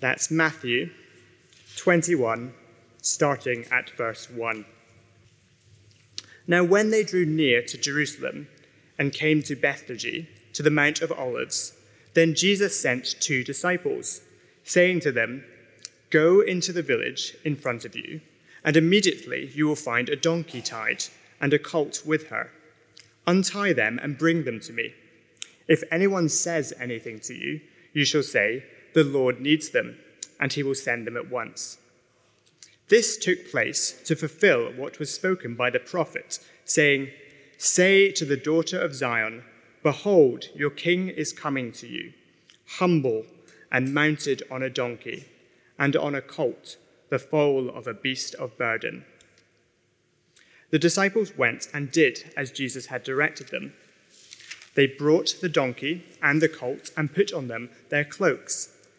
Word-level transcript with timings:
That's 0.00 0.30
Matthew 0.30 0.90
21, 1.76 2.54
starting 3.02 3.64
at 3.72 3.90
verse 3.90 4.30
1. 4.30 4.64
Now, 6.46 6.62
when 6.62 6.90
they 6.90 7.02
drew 7.02 7.26
near 7.26 7.62
to 7.62 7.76
Jerusalem 7.76 8.46
and 8.96 9.12
came 9.12 9.42
to 9.42 9.56
Bethphage, 9.56 10.26
to 10.52 10.62
the 10.62 10.70
Mount 10.70 11.02
of 11.02 11.10
Olives, 11.10 11.74
then 12.14 12.36
Jesus 12.36 12.80
sent 12.80 13.20
two 13.20 13.42
disciples, 13.42 14.20
saying 14.62 15.00
to 15.00 15.10
them, 15.10 15.44
Go 16.10 16.42
into 16.42 16.72
the 16.72 16.82
village 16.82 17.36
in 17.44 17.56
front 17.56 17.84
of 17.84 17.96
you, 17.96 18.20
and 18.64 18.76
immediately 18.76 19.50
you 19.52 19.66
will 19.66 19.76
find 19.76 20.08
a 20.08 20.16
donkey 20.16 20.62
tied 20.62 21.04
and 21.40 21.52
a 21.52 21.58
colt 21.58 22.02
with 22.06 22.28
her. 22.28 22.50
Untie 23.26 23.72
them 23.72 23.98
and 24.00 24.16
bring 24.16 24.44
them 24.44 24.60
to 24.60 24.72
me. 24.72 24.94
If 25.66 25.82
anyone 25.90 26.28
says 26.28 26.72
anything 26.80 27.18
to 27.20 27.34
you, 27.34 27.60
you 27.92 28.04
shall 28.04 28.22
say, 28.22 28.64
The 28.98 29.04
Lord 29.04 29.40
needs 29.40 29.70
them, 29.70 29.96
and 30.40 30.52
he 30.52 30.64
will 30.64 30.74
send 30.74 31.06
them 31.06 31.16
at 31.16 31.30
once. 31.30 31.78
This 32.88 33.16
took 33.16 33.48
place 33.48 33.92
to 34.06 34.16
fulfill 34.16 34.72
what 34.72 34.98
was 34.98 35.14
spoken 35.14 35.54
by 35.54 35.70
the 35.70 35.78
prophet, 35.78 36.40
saying, 36.64 37.10
Say 37.58 38.10
to 38.10 38.24
the 38.24 38.36
daughter 38.36 38.76
of 38.80 38.96
Zion, 38.96 39.44
Behold, 39.84 40.46
your 40.52 40.70
king 40.70 41.10
is 41.10 41.32
coming 41.32 41.70
to 41.74 41.86
you, 41.86 42.12
humble 42.78 43.24
and 43.70 43.94
mounted 43.94 44.42
on 44.50 44.64
a 44.64 44.68
donkey, 44.68 45.26
and 45.78 45.94
on 45.94 46.16
a 46.16 46.20
colt, 46.20 46.76
the 47.08 47.20
foal 47.20 47.70
of 47.70 47.86
a 47.86 47.94
beast 47.94 48.34
of 48.34 48.58
burden. 48.58 49.04
The 50.70 50.80
disciples 50.80 51.38
went 51.38 51.68
and 51.72 51.92
did 51.92 52.32
as 52.36 52.50
Jesus 52.50 52.86
had 52.86 53.04
directed 53.04 53.50
them. 53.50 53.74
They 54.74 54.88
brought 54.88 55.36
the 55.40 55.48
donkey 55.48 56.04
and 56.20 56.42
the 56.42 56.48
colt 56.48 56.90
and 56.96 57.14
put 57.14 57.32
on 57.32 57.46
them 57.46 57.70
their 57.90 58.04
cloaks, 58.04 58.74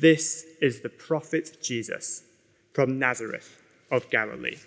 This 0.00 0.46
is 0.60 0.82
the 0.82 0.88
prophet 0.88 1.58
Jesus 1.60 2.22
from 2.72 3.00
Nazareth 3.00 3.60
of 3.90 4.08
Galilee. 4.10 4.58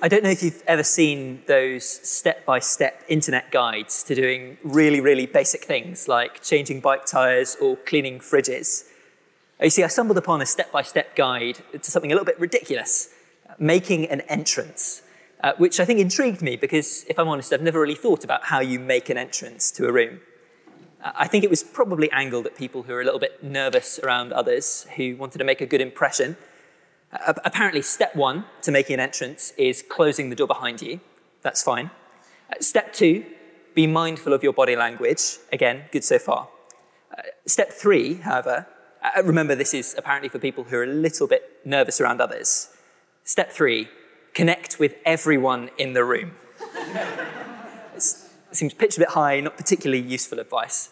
I 0.00 0.08
don't 0.08 0.24
know 0.24 0.30
if 0.30 0.42
you've 0.42 0.62
ever 0.66 0.82
seen 0.82 1.42
those 1.46 1.84
step 1.84 2.46
by 2.46 2.60
step 2.60 3.04
internet 3.08 3.50
guides 3.50 4.02
to 4.04 4.14
doing 4.14 4.56
really, 4.64 5.02
really 5.02 5.26
basic 5.26 5.64
things 5.64 6.08
like 6.08 6.42
changing 6.42 6.80
bike 6.80 7.04
tyres 7.04 7.58
or 7.60 7.76
cleaning 7.76 8.20
fridges. 8.20 8.84
You 9.60 9.68
see, 9.68 9.84
I 9.84 9.88
stumbled 9.88 10.16
upon 10.16 10.40
a 10.40 10.46
step 10.46 10.72
by 10.72 10.80
step 10.80 11.14
guide 11.14 11.58
to 11.72 11.90
something 11.90 12.10
a 12.10 12.14
little 12.14 12.24
bit 12.24 12.40
ridiculous 12.40 13.10
making 13.58 14.06
an 14.06 14.22
entrance, 14.22 15.02
uh, 15.44 15.52
which 15.58 15.78
I 15.78 15.84
think 15.84 16.00
intrigued 16.00 16.40
me 16.40 16.56
because, 16.56 17.04
if 17.06 17.18
I'm 17.18 17.28
honest, 17.28 17.52
I've 17.52 17.60
never 17.60 17.80
really 17.80 17.94
thought 17.94 18.24
about 18.24 18.44
how 18.44 18.60
you 18.60 18.80
make 18.80 19.10
an 19.10 19.18
entrance 19.18 19.70
to 19.72 19.86
a 19.86 19.92
room. 19.92 20.20
I 21.14 21.28
think 21.28 21.44
it 21.44 21.50
was 21.50 21.62
probably 21.62 22.10
angled 22.10 22.46
at 22.46 22.56
people 22.56 22.82
who 22.82 22.92
are 22.94 23.00
a 23.00 23.04
little 23.04 23.20
bit 23.20 23.42
nervous 23.42 24.00
around 24.00 24.32
others, 24.32 24.86
who 24.96 25.16
wanted 25.16 25.38
to 25.38 25.44
make 25.44 25.60
a 25.60 25.66
good 25.66 25.80
impression. 25.80 26.36
Uh, 27.12 27.34
apparently, 27.44 27.82
step 27.82 28.16
one 28.16 28.44
to 28.62 28.72
making 28.72 28.94
an 28.94 29.00
entrance 29.00 29.52
is 29.56 29.84
closing 29.88 30.30
the 30.30 30.36
door 30.36 30.48
behind 30.48 30.82
you. 30.82 31.00
That's 31.42 31.62
fine. 31.62 31.90
Uh, 32.50 32.54
step 32.60 32.92
two, 32.92 33.24
be 33.74 33.86
mindful 33.86 34.32
of 34.32 34.42
your 34.42 34.52
body 34.52 34.74
language. 34.74 35.38
Again, 35.52 35.84
good 35.92 36.02
so 36.02 36.18
far. 36.18 36.48
Uh, 37.16 37.22
step 37.46 37.70
three, 37.70 38.14
however, 38.14 38.66
uh, 39.02 39.22
remember 39.22 39.54
this 39.54 39.74
is 39.74 39.94
apparently 39.96 40.28
for 40.28 40.40
people 40.40 40.64
who 40.64 40.76
are 40.76 40.84
a 40.84 40.88
little 40.88 41.28
bit 41.28 41.60
nervous 41.64 42.00
around 42.00 42.20
others. 42.20 42.70
Step 43.22 43.52
three, 43.52 43.88
connect 44.34 44.80
with 44.80 44.96
everyone 45.04 45.70
in 45.78 45.92
the 45.92 46.04
room. 46.04 46.32
it 47.94 48.02
seems 48.50 48.74
pitched 48.74 48.96
a 48.96 49.00
bit 49.00 49.10
high, 49.10 49.38
not 49.40 49.56
particularly 49.56 50.02
useful 50.02 50.40
advice. 50.40 50.90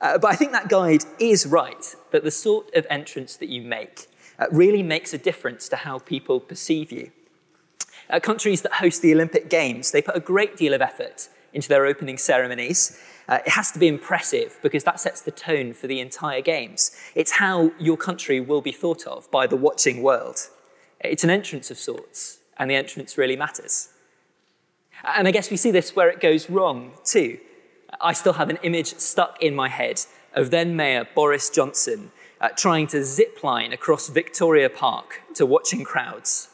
Uh, 0.00 0.18
but 0.18 0.30
I 0.30 0.36
think 0.36 0.52
that 0.52 0.68
guide 0.68 1.04
is 1.18 1.46
right, 1.46 1.94
that 2.10 2.24
the 2.24 2.30
sort 2.30 2.74
of 2.74 2.86
entrance 2.90 3.36
that 3.36 3.48
you 3.48 3.62
make 3.62 4.08
uh, 4.38 4.46
really 4.50 4.82
makes 4.82 5.14
a 5.14 5.18
difference 5.18 5.68
to 5.68 5.76
how 5.76 5.98
people 5.98 6.40
perceive 6.40 6.92
you. 6.92 7.10
Uh, 8.10 8.20
countries 8.20 8.62
that 8.62 8.74
host 8.74 9.00
the 9.02 9.14
Olympic 9.14 9.48
Games, 9.48 9.90
they 9.90 10.02
put 10.02 10.16
a 10.16 10.20
great 10.20 10.56
deal 10.56 10.74
of 10.74 10.82
effort 10.82 11.28
into 11.52 11.68
their 11.68 11.86
opening 11.86 12.18
ceremonies. 12.18 13.00
Uh, 13.28 13.38
it 13.46 13.52
has 13.52 13.70
to 13.70 13.78
be 13.78 13.88
impressive 13.88 14.58
because 14.62 14.84
that 14.84 15.00
sets 15.00 15.22
the 15.22 15.30
tone 15.30 15.72
for 15.72 15.86
the 15.86 16.00
entire 16.00 16.42
Games. 16.42 16.90
It's 17.14 17.32
how 17.32 17.72
your 17.78 17.96
country 17.96 18.40
will 18.40 18.60
be 18.60 18.72
thought 18.72 19.06
of 19.06 19.30
by 19.30 19.46
the 19.46 19.56
watching 19.56 20.02
world. 20.02 20.48
It's 21.00 21.24
an 21.24 21.30
entrance 21.30 21.70
of 21.70 21.78
sorts, 21.78 22.38
and 22.58 22.70
the 22.70 22.74
entrance 22.74 23.16
really 23.16 23.36
matters. 23.36 23.88
And 25.04 25.28
I 25.28 25.30
guess 25.30 25.50
we 25.50 25.56
see 25.56 25.70
this 25.70 25.94
where 25.94 26.08
it 26.08 26.20
goes 26.20 26.50
wrong 26.50 26.92
too. 27.04 27.38
I 28.00 28.12
still 28.12 28.34
have 28.34 28.50
an 28.50 28.58
image 28.62 28.96
stuck 28.98 29.42
in 29.42 29.54
my 29.54 29.68
head 29.68 30.00
of 30.32 30.50
then 30.50 30.76
Mayor 30.76 31.06
Boris 31.14 31.50
Johnson 31.50 32.10
uh, 32.40 32.48
trying 32.56 32.86
to 32.88 33.04
zip 33.04 33.42
line 33.42 33.72
across 33.72 34.08
Victoria 34.08 34.68
Park 34.68 35.20
to 35.34 35.46
watching 35.46 35.84
crowds 35.84 36.48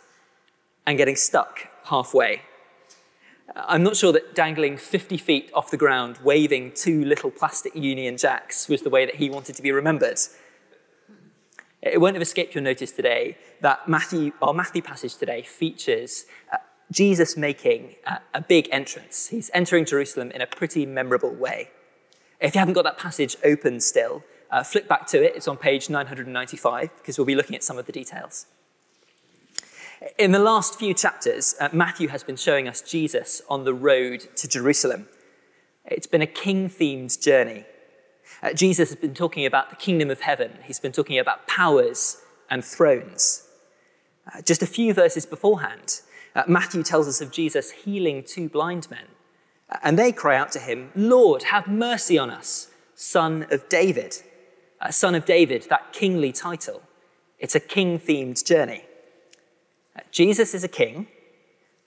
and 0.87 0.99
getting 0.99 1.17
stuck 1.17 1.69
halfway. 1.85 2.43
I'm 3.55 3.83
not 3.83 3.97
sure 3.97 4.13
that 4.13 4.35
dangling 4.35 4.77
50 4.77 5.17
feet 5.17 5.51
off 5.55 5.71
the 5.71 5.77
ground, 5.77 6.19
waving 6.23 6.73
two 6.75 7.05
little 7.05 7.31
plastic 7.31 7.75
Union 7.75 8.17
Jacks, 8.17 8.69
was 8.69 8.83
the 8.83 8.91
way 8.91 9.05
that 9.05 9.17
he 9.17 9.29
wanted 9.29 9.57
to 9.57 9.63
be 9.63 9.73
remembered. 9.73 10.19
It 11.83 12.01
won't 12.01 12.15
have 12.15 12.23
escaped 12.23 12.55
your 12.55 12.63
notice 12.63 12.93
today 12.93 13.39
that 13.61 13.89
Matthew, 13.89 14.33
our 14.41 14.55
Matthew 14.55 14.83
passage 14.83 15.17
today 15.17 15.43
features 15.43 16.27
uh, 16.53 16.59
Jesus 16.91 17.37
making 17.37 17.95
a, 18.35 18.41
big 18.41 18.69
entrance. 18.73 19.29
He's 19.29 19.51
entering 19.55 19.85
Jerusalem 19.85 20.31
in 20.33 20.41
a 20.41 20.47
pretty 20.47 20.87
memorable 20.87 21.33
way. 21.33 21.71
If 22.41 22.55
you 22.55 22.59
haven't 22.59 22.75
got 22.75 22.85
that 22.85 22.99
passage 22.99 23.37
open 23.45 23.81
still, 23.81 24.25
uh, 24.51 24.65
flick 24.65 24.89
back 24.89 25.07
to 25.09 25.23
it. 25.23 25.37
It's 25.37 25.47
on 25.47 25.57
page 25.57 25.89
995 25.89 26.91
because 26.97 27.17
we'll 27.17 27.27
be 27.27 27.37
looking 27.37 27.55
at 27.55 27.63
some 27.63 27.79
of 27.79 27.87
the 27.87 27.93
details. 27.93 28.47
In 30.19 30.33
the 30.33 30.39
last 30.39 30.79
few 30.79 30.95
chapters, 30.95 31.55
uh, 31.61 31.69
Matthew 31.73 32.09
has 32.09 32.25
been 32.25 32.37
showing 32.37 32.67
us 32.67 32.81
Jesus 32.81 33.43
on 33.49 33.65
the 33.65 33.75
road 33.75 34.27
to 34.37 34.49
Jerusalem. 34.49 35.09
It's 35.85 36.07
been 36.07 36.23
a 36.23 36.27
king 36.27 36.69
themed 36.69 37.21
journey. 37.23 37.67
Uh, 38.43 38.55
Jesus 38.55 38.89
has 38.89 38.99
been 38.99 39.15
talking 39.15 39.45
about 39.45 39.71
the 39.71 39.77
kingdom 39.77 40.11
of 40.11 40.23
heaven, 40.23 40.53
he's 40.65 40.81
been 40.81 40.93
talking 40.93 41.19
about 41.19 41.47
powers 41.47 42.23
and 42.49 42.65
thrones. 42.65 43.47
Uh, 44.27 44.41
just 44.43 44.63
a 44.63 44.67
few 44.67 44.95
verses 44.95 45.27
beforehand, 45.27 46.01
uh, 46.35 46.45
Matthew 46.47 46.83
tells 46.83 47.09
us 47.09 47.21
of 47.21 47.33
Jesus 47.33 47.71
healing 47.71 48.23
two 48.23 48.49
blind 48.49 48.91
men. 48.91 49.07
Uh, 49.69 49.79
and 49.83 49.99
they 49.99 50.13
cry 50.13 50.37
out 50.37 50.53
to 50.53 50.59
him, 50.59 50.91
Lord, 50.95 51.45
have 51.45 51.67
mercy 51.67 52.19
on 52.19 52.31
us, 52.31 52.69
son 52.95 53.47
of 53.51 53.69
David. 53.69 54.17
Uh, 54.81 54.91
son 54.91 55.15
of 55.15 55.25
David, 55.25 55.67
that 55.69 55.93
kingly 55.93 56.33
title. 56.33 56.83
It's 57.39 57.55
a 57.55 57.61
king 57.61 57.99
themed 57.99 58.45
journey. 58.45 58.85
Uh, 59.97 60.01
Jesus 60.11 60.55
is 60.55 60.65
a 60.65 60.69
king, 60.69 61.09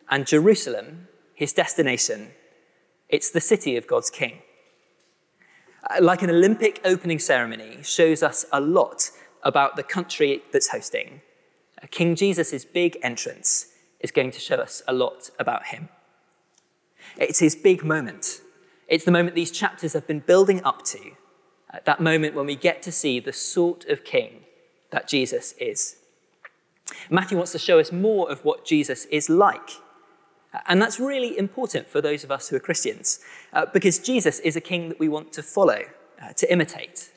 and 0.10 0.28
Jerusalem, 0.28 1.08
his 1.34 1.54
destination, 1.54 2.32
it's 3.10 3.32
the 3.32 3.42
city 3.42 3.78
of 3.78 3.88
God's 3.88 4.10
king. 4.10 4.40
Uh, 5.90 6.02
like 6.02 6.22
an 6.22 6.30
Olympic 6.30 6.82
opening 6.86 7.20
ceremony 7.20 7.80
shows 7.82 8.22
us 8.22 8.46
a 8.52 8.60
lot 8.60 9.10
about 9.44 9.76
the 9.76 9.84
country 9.84 10.42
that's 10.52 10.70
hosting. 10.70 11.22
King 11.92 12.16
Jesus' 12.16 12.64
big 12.64 12.98
entrance 13.04 13.73
is 14.04 14.12
going 14.12 14.30
to 14.32 14.40
show 14.40 14.58
us 14.58 14.84
a 14.88 14.94
lot 14.94 15.32
about 15.40 15.68
him. 15.68 15.90
It's 17.18 17.40
his 17.40 17.56
big 17.56 17.84
moment. 17.84 18.42
It's 18.88 19.06
the 19.06 19.12
moment 19.12 19.36
these 19.36 19.52
chapters 19.52 19.94
have 19.94 20.06
been 20.06 20.20
building 20.20 20.64
up 20.64 20.84
to, 20.86 21.00
uh, 21.74 21.80
that 21.86 22.00
moment 22.00 22.36
when 22.36 22.46
we 22.46 22.56
get 22.56 22.84
to 22.84 22.92
see 22.92 23.20
the 23.20 23.34
sort 23.34 23.86
of 23.86 24.04
king 24.04 24.42
that 24.92 25.08
Jesus 25.08 25.56
is. 25.60 25.96
Matthew 27.10 27.38
wants 27.38 27.54
to 27.54 27.60
show 27.60 27.80
us 27.80 27.92
more 27.92 28.30
of 28.30 28.44
what 28.46 28.66
Jesus 28.66 29.06
is 29.06 29.30
like. 29.30 29.70
And 30.68 30.82
that's 30.82 31.00
really 31.00 31.36
important 31.38 31.90
for 31.90 32.00
those 32.02 32.24
of 32.24 32.30
us 32.30 32.50
who 32.50 32.56
are 32.56 32.60
Christians, 32.60 33.20
uh, 33.54 33.66
because 33.66 33.98
Jesus 33.98 34.40
is 34.40 34.56
a 34.56 34.62
king 34.62 34.90
that 34.90 35.00
we 35.00 35.10
want 35.10 35.34
to 35.34 35.42
follow, 35.42 35.86
uh, 36.22 36.34
to 36.34 36.52
imitate. 36.52 37.10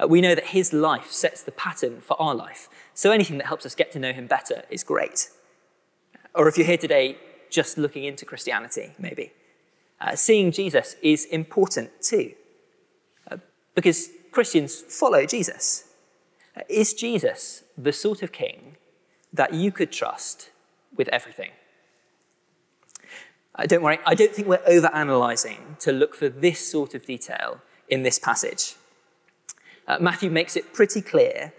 Uh, 0.00 0.06
we 0.06 0.20
know 0.20 0.34
that 0.34 0.48
his 0.48 0.72
life 0.72 1.10
sets 1.10 1.42
the 1.42 1.50
pattern 1.50 2.00
for 2.00 2.20
our 2.22 2.34
life, 2.34 2.68
so 2.94 3.10
anything 3.10 3.38
that 3.38 3.46
helps 3.46 3.66
us 3.66 3.74
get 3.74 3.90
to 3.92 3.98
know 3.98 4.12
him 4.12 4.28
better 4.28 4.62
is 4.70 4.84
great. 4.84 5.28
Or 6.34 6.48
if 6.48 6.56
you're 6.56 6.66
here 6.66 6.78
today 6.78 7.18
just 7.50 7.78
looking 7.78 8.04
into 8.04 8.24
Christianity, 8.24 8.92
maybe, 8.98 9.32
uh, 10.00 10.14
seeing 10.14 10.52
Jesus 10.52 10.96
is 11.02 11.24
important 11.26 11.90
too. 12.00 12.32
Uh, 13.30 13.38
because 13.74 14.10
Christians 14.30 14.80
follow 14.80 15.26
Jesus. 15.26 15.84
Is 16.68 16.92
Jesus 16.92 17.62
the 17.76 17.92
sort 17.92 18.22
of 18.22 18.32
king 18.32 18.76
that 19.32 19.54
you 19.54 19.70
could 19.70 19.92
trust 19.92 20.50
with 20.96 21.08
everything? 21.08 21.50
Uh, 23.54 23.66
don't 23.66 23.82
worry, 23.82 23.98
I 24.06 24.14
don't 24.14 24.32
think 24.32 24.46
we're 24.46 24.58
overanalyzing 24.58 25.78
to 25.80 25.92
look 25.92 26.14
for 26.14 26.28
this 26.28 26.70
sort 26.70 26.94
of 26.94 27.04
detail 27.06 27.60
in 27.88 28.02
this 28.02 28.18
passage. 28.18 28.76
Uh, 29.86 29.98
Matthew 30.00 30.30
makes 30.30 30.56
it 30.56 30.72
pretty 30.72 31.00
clear 31.00 31.52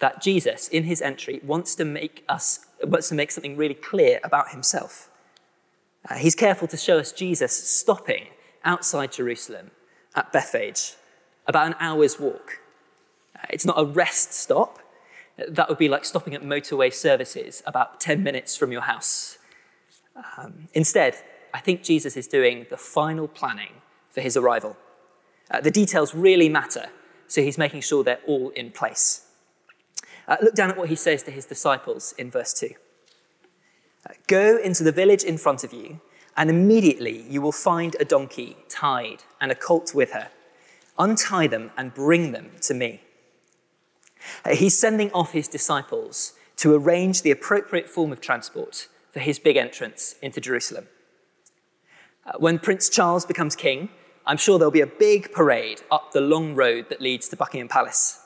that 0.00 0.20
Jesus, 0.20 0.68
in 0.68 0.84
his 0.84 1.00
entry, 1.00 1.40
wants 1.42 1.74
to 1.76 1.84
make 1.84 2.24
us 2.28 2.66
wants 2.88 3.08
to 3.08 3.14
make 3.14 3.30
something 3.30 3.56
really 3.56 3.74
clear 3.74 4.20
about 4.24 4.50
himself. 4.50 5.10
Uh, 6.08 6.14
he's 6.14 6.34
careful 6.34 6.68
to 6.68 6.76
show 6.76 6.98
us 6.98 7.12
Jesus 7.12 7.52
stopping 7.52 8.28
outside 8.64 9.12
Jerusalem 9.12 9.70
at 10.14 10.32
Bethphage, 10.32 10.94
about 11.46 11.66
an 11.66 11.74
hour's 11.78 12.18
walk. 12.18 12.60
Uh, 13.36 13.46
it's 13.50 13.64
not 13.64 13.78
a 13.78 13.84
rest 13.84 14.32
stop. 14.32 14.78
That 15.48 15.68
would 15.68 15.78
be 15.78 15.88
like 15.88 16.04
stopping 16.04 16.34
at 16.34 16.42
motorway 16.42 16.92
services 16.92 17.62
about 17.66 18.00
10 18.00 18.22
minutes 18.22 18.56
from 18.56 18.72
your 18.72 18.82
house. 18.82 19.38
Um, 20.38 20.68
instead, 20.72 21.16
I 21.52 21.60
think 21.60 21.82
Jesus 21.82 22.16
is 22.16 22.26
doing 22.26 22.66
the 22.70 22.76
final 22.76 23.28
planning 23.28 23.74
for 24.10 24.20
his 24.20 24.36
arrival. 24.36 24.76
Uh, 25.50 25.60
the 25.60 25.70
details 25.70 26.14
really 26.14 26.48
matter, 26.48 26.86
so 27.26 27.42
he's 27.42 27.58
making 27.58 27.82
sure 27.82 28.02
they're 28.02 28.20
all 28.26 28.48
in 28.50 28.70
place. 28.70 29.25
Uh, 30.28 30.36
look 30.42 30.54
down 30.54 30.70
at 30.70 30.76
what 30.76 30.88
he 30.88 30.96
says 30.96 31.22
to 31.22 31.30
his 31.30 31.46
disciples 31.46 32.14
in 32.18 32.30
verse 32.30 32.52
2. 32.52 32.70
Uh, 34.08 34.12
Go 34.26 34.58
into 34.58 34.82
the 34.82 34.92
village 34.92 35.22
in 35.22 35.38
front 35.38 35.62
of 35.64 35.72
you, 35.72 36.00
and 36.36 36.50
immediately 36.50 37.22
you 37.28 37.40
will 37.40 37.52
find 37.52 37.96
a 37.98 38.04
donkey 38.04 38.56
tied 38.68 39.22
and 39.40 39.52
a 39.52 39.54
colt 39.54 39.94
with 39.94 40.12
her. 40.12 40.30
Untie 40.98 41.46
them 41.46 41.70
and 41.76 41.94
bring 41.94 42.32
them 42.32 42.50
to 42.62 42.74
me. 42.74 43.02
Uh, 44.44 44.54
he's 44.54 44.78
sending 44.78 45.10
off 45.12 45.32
his 45.32 45.48
disciples 45.48 46.32
to 46.56 46.74
arrange 46.74 47.22
the 47.22 47.30
appropriate 47.30 47.88
form 47.88 48.12
of 48.12 48.20
transport 48.20 48.88
for 49.12 49.20
his 49.20 49.38
big 49.38 49.56
entrance 49.56 50.16
into 50.22 50.40
Jerusalem. 50.40 50.88
Uh, 52.24 52.32
when 52.38 52.58
Prince 52.58 52.88
Charles 52.88 53.24
becomes 53.24 53.54
king, 53.54 53.90
I'm 54.26 54.36
sure 54.36 54.58
there'll 54.58 54.72
be 54.72 54.80
a 54.80 54.86
big 54.86 55.32
parade 55.32 55.82
up 55.90 56.12
the 56.12 56.20
long 56.20 56.54
road 56.54 56.88
that 56.88 57.00
leads 57.00 57.28
to 57.28 57.36
Buckingham 57.36 57.68
Palace. 57.68 58.20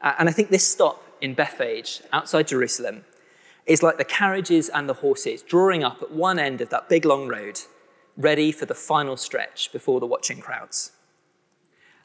Uh, 0.00 0.14
and 0.18 0.28
I 0.28 0.32
think 0.32 0.48
this 0.50 0.66
stop 0.66 1.02
in 1.20 1.34
Bethphage, 1.34 2.02
outside 2.12 2.48
Jerusalem, 2.48 3.04
is 3.66 3.82
like 3.82 3.98
the 3.98 4.04
carriages 4.04 4.68
and 4.68 4.88
the 4.88 4.94
horses 4.94 5.42
drawing 5.42 5.84
up 5.84 6.02
at 6.02 6.10
one 6.10 6.38
end 6.38 6.60
of 6.60 6.70
that 6.70 6.88
big 6.88 7.04
long 7.04 7.28
road, 7.28 7.60
ready 8.16 8.50
for 8.50 8.66
the 8.66 8.74
final 8.74 9.16
stretch 9.16 9.70
before 9.72 10.00
the 10.00 10.06
watching 10.06 10.40
crowds. 10.40 10.92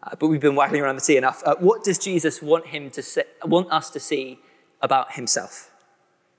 Uh, 0.04 0.15
but 0.19 0.27
we've 0.27 0.42
been 0.42 0.56
waggling 0.56 0.81
around 0.81 0.95
the 0.95 1.01
tea 1.01 1.15
enough. 1.15 1.42
Uh, 1.45 1.56
what 1.60 1.83
does 1.83 1.98
Jesus 1.98 2.42
want, 2.42 2.68
him 2.68 2.89
to 2.92 3.01
say, 3.01 3.24
want 3.45 3.71
us 3.71 3.89
to 3.89 4.00
see 4.00 4.39
about 4.81 5.13
himself? 5.13 5.71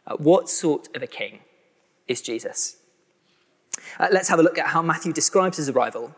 Uh, 0.06 0.16
what 0.16 0.50
sort 0.50 0.94
of 0.94 1.02
a 1.02 1.06
king 1.06 1.40
is 2.06 2.20
Jesus? 2.20 2.76
Uh, 3.98 4.08
let's 4.12 4.28
have 4.28 4.38
a 4.38 4.42
look 4.42 4.58
at 4.58 4.68
how 4.68 4.82
Matthew 4.82 5.12
describes 5.12 5.56
his 5.56 5.70
arrival, 5.70 6.14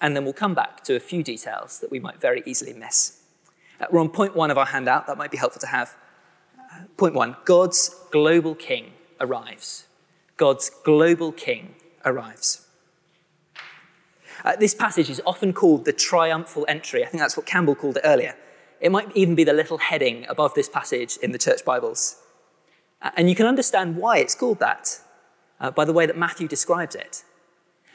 and 0.00 0.16
then 0.16 0.24
we'll 0.24 0.32
come 0.32 0.54
back 0.54 0.82
to 0.84 0.96
a 0.96 1.00
few 1.00 1.22
details 1.22 1.78
that 1.78 1.90
we 1.90 2.00
might 2.00 2.20
very 2.20 2.42
easily 2.44 2.72
miss. 2.72 3.20
Uh, 3.80 3.86
we're 3.90 4.00
on 4.00 4.08
point 4.08 4.36
one 4.36 4.50
of 4.50 4.58
our 4.58 4.66
handout, 4.66 5.06
that 5.06 5.18
might 5.18 5.30
be 5.30 5.36
helpful 5.36 5.60
to 5.60 5.66
have. 5.66 5.96
Uh, 6.58 6.84
point 6.96 7.14
one 7.14 7.36
God's 7.44 7.94
global 8.10 8.54
king 8.54 8.92
arrives. 9.20 9.86
God's 10.36 10.70
global 10.84 11.32
king 11.32 11.74
arrives. 12.04 12.66
Uh, 14.44 14.56
this 14.56 14.74
passage 14.74 15.08
is 15.08 15.22
often 15.24 15.52
called 15.52 15.84
the 15.84 15.92
triumphal 15.92 16.66
entry. 16.68 17.04
I 17.04 17.08
think 17.08 17.20
that's 17.20 17.36
what 17.36 17.46
Campbell 17.46 17.74
called 17.74 17.96
it 17.96 18.02
earlier. 18.04 18.34
It 18.80 18.92
might 18.92 19.16
even 19.16 19.34
be 19.34 19.44
the 19.44 19.52
little 19.52 19.78
heading 19.78 20.26
above 20.28 20.54
this 20.54 20.68
passage 20.68 21.16
in 21.22 21.32
the 21.32 21.38
church 21.38 21.64
Bibles. 21.64 22.20
Uh, 23.00 23.10
and 23.16 23.30
you 23.30 23.34
can 23.34 23.46
understand 23.46 23.96
why 23.96 24.18
it's 24.18 24.34
called 24.34 24.58
that 24.58 25.00
uh, 25.60 25.70
by 25.70 25.84
the 25.84 25.92
way 25.92 26.04
that 26.04 26.18
Matthew 26.18 26.48
describes 26.48 26.94
it. 26.94 27.22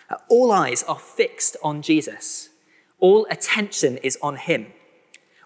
Uh, 0.10 0.16
all 0.28 0.52
eyes 0.52 0.84
are 0.84 0.98
fixed 0.98 1.56
on 1.64 1.81
Jesus, 1.81 2.50
all 3.00 3.28
attention 3.30 3.98
is 3.98 4.18
on 4.22 4.38
him. 4.38 4.68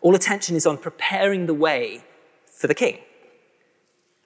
All 0.03 0.15
attention 0.15 0.57
is 0.57 0.67
on 0.67 0.77
preparing 0.77 1.45
the 1.45 1.53
way 1.53 2.03
for 2.45 2.67
the 2.67 2.75
king. 2.75 2.99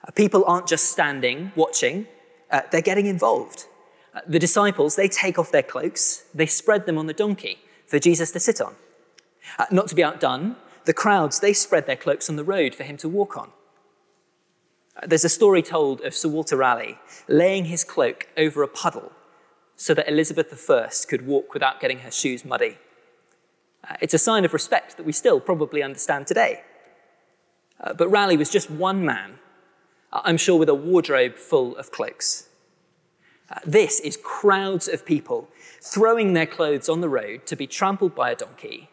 Uh, 0.06 0.12
people 0.12 0.44
aren't 0.46 0.68
just 0.68 0.92
standing, 0.92 1.52
watching, 1.56 2.08
uh, 2.50 2.62
they're 2.72 2.82
getting 2.82 3.06
involved. 3.06 3.68
Uh, 4.14 4.22
the 4.28 4.40
disciples, 4.40 4.96
they 4.96 5.08
take 5.08 5.38
off 5.38 5.52
their 5.52 5.62
cloaks, 5.64 6.26
they 6.34 6.48
spread 6.48 6.88
them 6.88 6.98
on 6.98 7.06
the 7.06 7.14
donkey 7.14 7.60
for 7.86 8.00
Jesus 8.00 8.32
to 8.32 8.40
sit 8.40 8.60
on. 8.60 8.74
Uh, 9.60 9.66
not 9.72 9.88
to 9.88 9.96
be 9.96 10.04
outdone, 10.04 10.56
the 10.86 10.94
crowds, 10.94 11.40
they 11.42 11.54
spread 11.54 11.86
their 11.86 11.96
cloaks 11.96 12.28
on 12.28 12.38
the 12.38 12.44
road 12.44 12.74
for 12.74 12.84
him 12.84 12.98
to 12.98 13.08
walk 13.08 13.38
on. 13.38 13.52
There's 15.06 15.26
a 15.26 15.30
story 15.30 15.62
told 15.62 16.02
of 16.02 16.16
Sir 16.16 16.30
Walter 16.30 16.58
Raleigh 16.58 16.98
laying 17.28 17.66
his 17.66 17.84
cloak 17.84 18.28
over 18.36 18.64
a 18.64 18.68
puddle 18.68 19.12
so 19.76 19.94
that 19.94 20.10
Elizabeth 20.10 20.70
I 20.72 20.90
could 21.08 21.28
walk 21.28 21.54
without 21.54 21.80
getting 21.80 22.00
her 22.00 22.10
shoes 22.10 22.44
muddy. 22.44 22.80
Uh, 23.90 23.96
it's 24.02 24.14
a 24.14 24.20
sign 24.20 24.46
of 24.46 24.54
respect 24.54 24.98
that 24.98 25.06
we 25.06 25.12
still 25.12 25.40
probably 25.40 25.82
understand 25.82 26.28
today. 26.28 26.64
Uh, 27.80 27.94
but 27.94 28.10
Raleigh 28.10 28.38
was 28.38 28.50
just 28.50 28.70
one 28.70 29.06
man, 29.06 29.40
uh, 30.12 30.22
I'm 30.24 30.38
sure 30.38 30.58
with 30.58 30.70
a 30.70 30.76
wardrobe 30.76 31.36
full 31.36 31.76
of 31.78 31.92
cloaks. 31.92 32.50
Uh, 33.50 33.60
this 33.66 34.00
is 34.02 34.18
crowds 34.22 34.88
of 34.88 35.06
people 35.06 35.48
throwing 35.82 36.34
their 36.34 36.46
clothes 36.46 36.90
on 36.90 37.02
the 37.02 37.10
road 37.10 37.46
to 37.46 37.56
be 37.56 37.68
trampled 37.68 38.14
by 38.14 38.32
a 38.32 38.36
donkey 38.36 38.90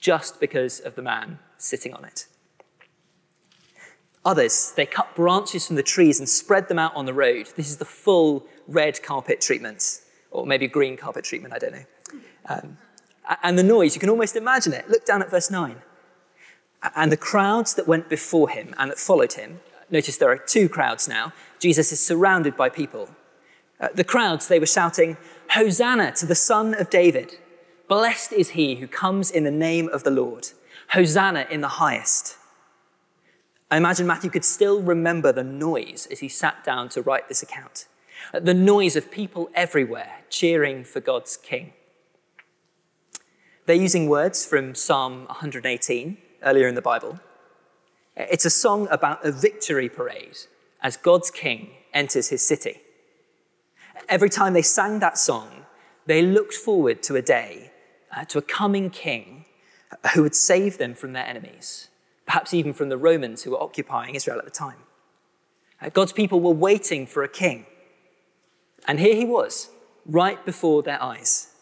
just 0.00 0.40
because 0.40 0.80
of 0.80 0.96
the 0.96 1.02
man 1.02 1.38
sitting 1.58 1.94
on 1.94 2.04
it. 2.04 2.26
Others, 4.24 4.72
they 4.74 4.86
cut 4.86 5.14
branches 5.14 5.66
from 5.66 5.76
the 5.76 5.82
trees 5.82 6.18
and 6.18 6.28
spread 6.28 6.68
them 6.68 6.78
out 6.78 6.94
on 6.96 7.04
the 7.04 7.12
road. 7.12 7.48
This 7.56 7.68
is 7.68 7.76
the 7.76 7.84
full 7.84 8.46
red 8.66 9.02
carpet 9.02 9.40
treatment, 9.40 10.00
or 10.30 10.46
maybe 10.46 10.66
green 10.66 10.96
carpet 10.96 11.24
treatment, 11.24 11.52
I 11.54 11.58
don't 11.58 11.72
know. 11.72 11.84
Um, 12.48 12.78
and 13.42 13.58
the 13.58 13.62
noise, 13.62 13.94
you 13.94 14.00
can 14.00 14.10
almost 14.10 14.36
imagine 14.36 14.72
it. 14.72 14.88
Look 14.88 15.04
down 15.04 15.22
at 15.22 15.30
verse 15.30 15.50
9. 15.50 15.76
And 16.94 17.10
the 17.10 17.16
crowds 17.16 17.74
that 17.74 17.88
went 17.88 18.08
before 18.08 18.50
him 18.50 18.74
and 18.78 18.90
that 18.90 18.98
followed 18.98 19.34
him, 19.34 19.60
notice 19.90 20.16
there 20.16 20.30
are 20.30 20.36
two 20.36 20.68
crowds 20.68 21.08
now. 21.08 21.32
Jesus 21.58 21.92
is 21.92 22.04
surrounded 22.04 22.56
by 22.56 22.68
people. 22.68 23.08
Uh, 23.80 23.88
the 23.94 24.04
crowds, 24.04 24.48
they 24.48 24.58
were 24.58 24.66
shouting, 24.66 25.16
Hosanna 25.50 26.12
to 26.12 26.26
the 26.26 26.34
Son 26.34 26.74
of 26.74 26.90
David. 26.90 27.38
Blessed 27.88 28.32
is 28.32 28.50
he 28.50 28.76
who 28.76 28.86
comes 28.86 29.30
in 29.30 29.44
the 29.44 29.50
name 29.50 29.88
of 29.88 30.04
the 30.04 30.10
Lord. 30.10 30.48
Hosanna 30.90 31.46
in 31.50 31.60
the 31.60 31.68
highest. 31.68 32.36
I 33.70 33.78
imagine 33.78 34.06
Matthew 34.06 34.30
could 34.30 34.44
still 34.44 34.82
remember 34.82 35.32
the 35.32 35.44
noise 35.44 36.06
as 36.10 36.20
he 36.20 36.28
sat 36.28 36.62
down 36.64 36.88
to 36.90 37.02
write 37.02 37.28
this 37.28 37.42
account 37.42 37.86
the 38.32 38.54
noise 38.54 38.96
of 38.96 39.10
people 39.10 39.50
everywhere 39.54 40.20
cheering 40.30 40.84
for 40.84 41.00
God's 41.00 41.36
King. 41.36 41.72
They're 43.66 43.76
using 43.76 44.08
words 44.08 44.44
from 44.44 44.74
Psalm 44.74 45.26
118 45.26 46.18
earlier 46.42 46.68
in 46.68 46.74
the 46.74 46.82
Bible. 46.82 47.20
It's 48.16 48.44
a 48.44 48.50
song 48.50 48.88
about 48.90 49.24
a 49.24 49.32
victory 49.32 49.88
parade 49.88 50.36
as 50.82 50.96
God's 50.96 51.30
King 51.30 51.70
enters 51.92 52.28
his 52.28 52.46
city. 52.46 52.80
Every 54.08 54.28
time 54.28 54.52
they 54.52 54.62
sang 54.62 54.98
that 55.00 55.16
song, 55.16 55.66
they 56.06 56.22
looked 56.22 56.54
forward 56.54 57.02
to 57.04 57.16
a 57.16 57.22
day, 57.22 57.72
uh, 58.14 58.24
to 58.26 58.38
a 58.38 58.42
coming 58.42 58.90
king 58.90 59.46
who 60.14 60.22
would 60.22 60.34
save 60.34 60.78
them 60.78 60.94
from 60.94 61.12
their 61.12 61.26
enemies 61.26 61.88
perhaps 62.26 62.54
even 62.54 62.72
from 62.72 62.88
the 62.88 62.96
Romans 62.96 63.42
who 63.42 63.50
were 63.52 63.62
occupying 63.62 64.14
Israel 64.14 64.38
at 64.38 64.44
the 64.44 64.50
time. 64.50 64.78
Uh, 65.80 65.90
God's 65.90 66.12
people 66.12 66.40
were 66.40 66.50
waiting 66.50 67.06
for 67.06 67.22
a 67.22 67.28
king. 67.28 67.66
And 68.86 69.00
here 69.00 69.14
he 69.14 69.24
was, 69.24 69.70
right 70.06 70.44
before 70.44 70.82
their 70.82 71.02
eyes. 71.02 71.53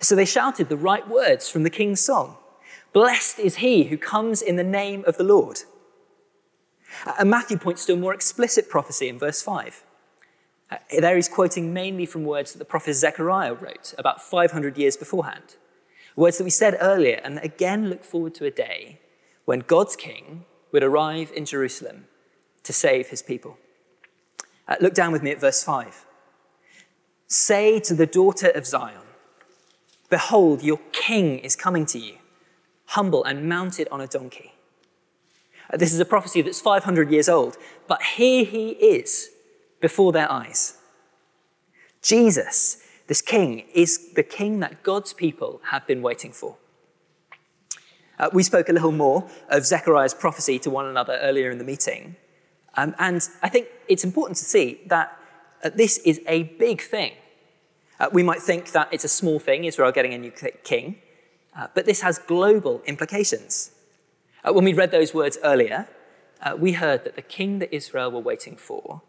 So 0.00 0.14
they 0.14 0.24
shouted 0.24 0.68
the 0.68 0.76
right 0.76 1.06
words 1.08 1.48
from 1.48 1.62
the 1.62 1.70
king's 1.70 2.00
song 2.00 2.36
Blessed 2.92 3.40
is 3.40 3.56
he 3.56 3.84
who 3.84 3.98
comes 3.98 4.40
in 4.40 4.56
the 4.56 4.64
name 4.64 5.04
of 5.06 5.16
the 5.16 5.24
Lord. 5.24 5.62
And 7.18 7.28
Matthew 7.28 7.58
points 7.58 7.84
to 7.86 7.94
a 7.94 7.96
more 7.96 8.14
explicit 8.14 8.68
prophecy 8.68 9.08
in 9.08 9.18
verse 9.18 9.42
5. 9.42 9.82
Uh, 10.70 10.76
there 11.00 11.16
he's 11.16 11.28
quoting 11.28 11.74
mainly 11.74 12.06
from 12.06 12.24
words 12.24 12.52
that 12.52 12.58
the 12.58 12.64
prophet 12.64 12.94
Zechariah 12.94 13.54
wrote 13.54 13.94
about 13.98 14.22
500 14.22 14.78
years 14.78 14.96
beforehand. 14.96 15.56
Words 16.16 16.38
that 16.38 16.44
we 16.44 16.50
said 16.50 16.76
earlier 16.80 17.20
and 17.24 17.38
again 17.38 17.90
look 17.90 18.04
forward 18.04 18.34
to 18.36 18.44
a 18.44 18.50
day 18.50 19.00
when 19.44 19.60
God's 19.60 19.96
king 19.96 20.44
would 20.70 20.84
arrive 20.84 21.32
in 21.34 21.44
Jerusalem 21.44 22.06
to 22.62 22.72
save 22.72 23.08
his 23.08 23.22
people. 23.22 23.58
Uh, 24.66 24.76
look 24.80 24.94
down 24.94 25.12
with 25.12 25.22
me 25.22 25.32
at 25.32 25.40
verse 25.40 25.62
5. 25.62 26.06
Say 27.26 27.80
to 27.80 27.94
the 27.94 28.06
daughter 28.06 28.48
of 28.50 28.66
Zion, 28.66 29.03
Behold, 30.14 30.62
your 30.62 30.78
king 30.92 31.40
is 31.40 31.56
coming 31.56 31.84
to 31.86 31.98
you, 31.98 32.18
humble 32.84 33.24
and 33.24 33.48
mounted 33.48 33.88
on 33.90 34.00
a 34.00 34.06
donkey. 34.06 34.52
Uh, 35.68 35.76
this 35.76 35.92
is 35.92 35.98
a 35.98 36.04
prophecy 36.04 36.40
that's 36.40 36.60
500 36.60 37.10
years 37.10 37.28
old, 37.28 37.56
but 37.88 38.00
here 38.00 38.44
he 38.44 38.68
is 38.74 39.30
before 39.80 40.12
their 40.12 40.30
eyes. 40.30 40.78
Jesus, 42.00 42.80
this 43.08 43.20
king, 43.20 43.64
is 43.74 44.12
the 44.12 44.22
king 44.22 44.60
that 44.60 44.84
God's 44.84 45.12
people 45.12 45.60
have 45.72 45.84
been 45.84 46.00
waiting 46.00 46.30
for. 46.30 46.58
Uh, 48.16 48.30
we 48.32 48.44
spoke 48.44 48.68
a 48.68 48.72
little 48.72 48.92
more 48.92 49.28
of 49.48 49.66
Zechariah's 49.66 50.14
prophecy 50.14 50.60
to 50.60 50.70
one 50.70 50.86
another 50.86 51.18
earlier 51.22 51.50
in 51.50 51.58
the 51.58 51.64
meeting. 51.64 52.14
Um, 52.76 52.94
and 53.00 53.20
I 53.42 53.48
think 53.48 53.66
it's 53.88 54.04
important 54.04 54.36
to 54.36 54.44
see 54.44 54.80
that 54.86 55.18
uh, 55.64 55.70
this 55.74 55.98
is 55.98 56.20
a 56.28 56.44
big 56.44 56.82
thing. 56.82 57.14
Uh, 58.00 58.08
we 58.12 58.22
might 58.22 58.40
think 58.40 58.72
that 58.72 58.88
it's 58.92 59.04
a 59.04 59.08
small 59.08 59.38
thing, 59.38 59.64
Israel 59.64 59.92
getting 59.92 60.14
a 60.14 60.18
new 60.18 60.32
king, 60.64 60.96
uh, 61.56 61.68
but 61.74 61.86
this 61.86 62.00
has 62.00 62.18
global 62.18 62.82
implications. 62.86 63.70
Uh, 64.42 64.52
when 64.52 64.64
we 64.64 64.72
read 64.72 64.90
those 64.90 65.14
words 65.14 65.38
earlier, 65.44 65.88
uh, 66.42 66.56
we 66.58 66.72
heard 66.72 67.04
that 67.04 67.16
the 67.16 67.22
king 67.22 67.60
that 67.60 67.74
Israel 67.74 68.10
were 68.10 68.20
waiting 68.20 68.56
for 68.56 69.02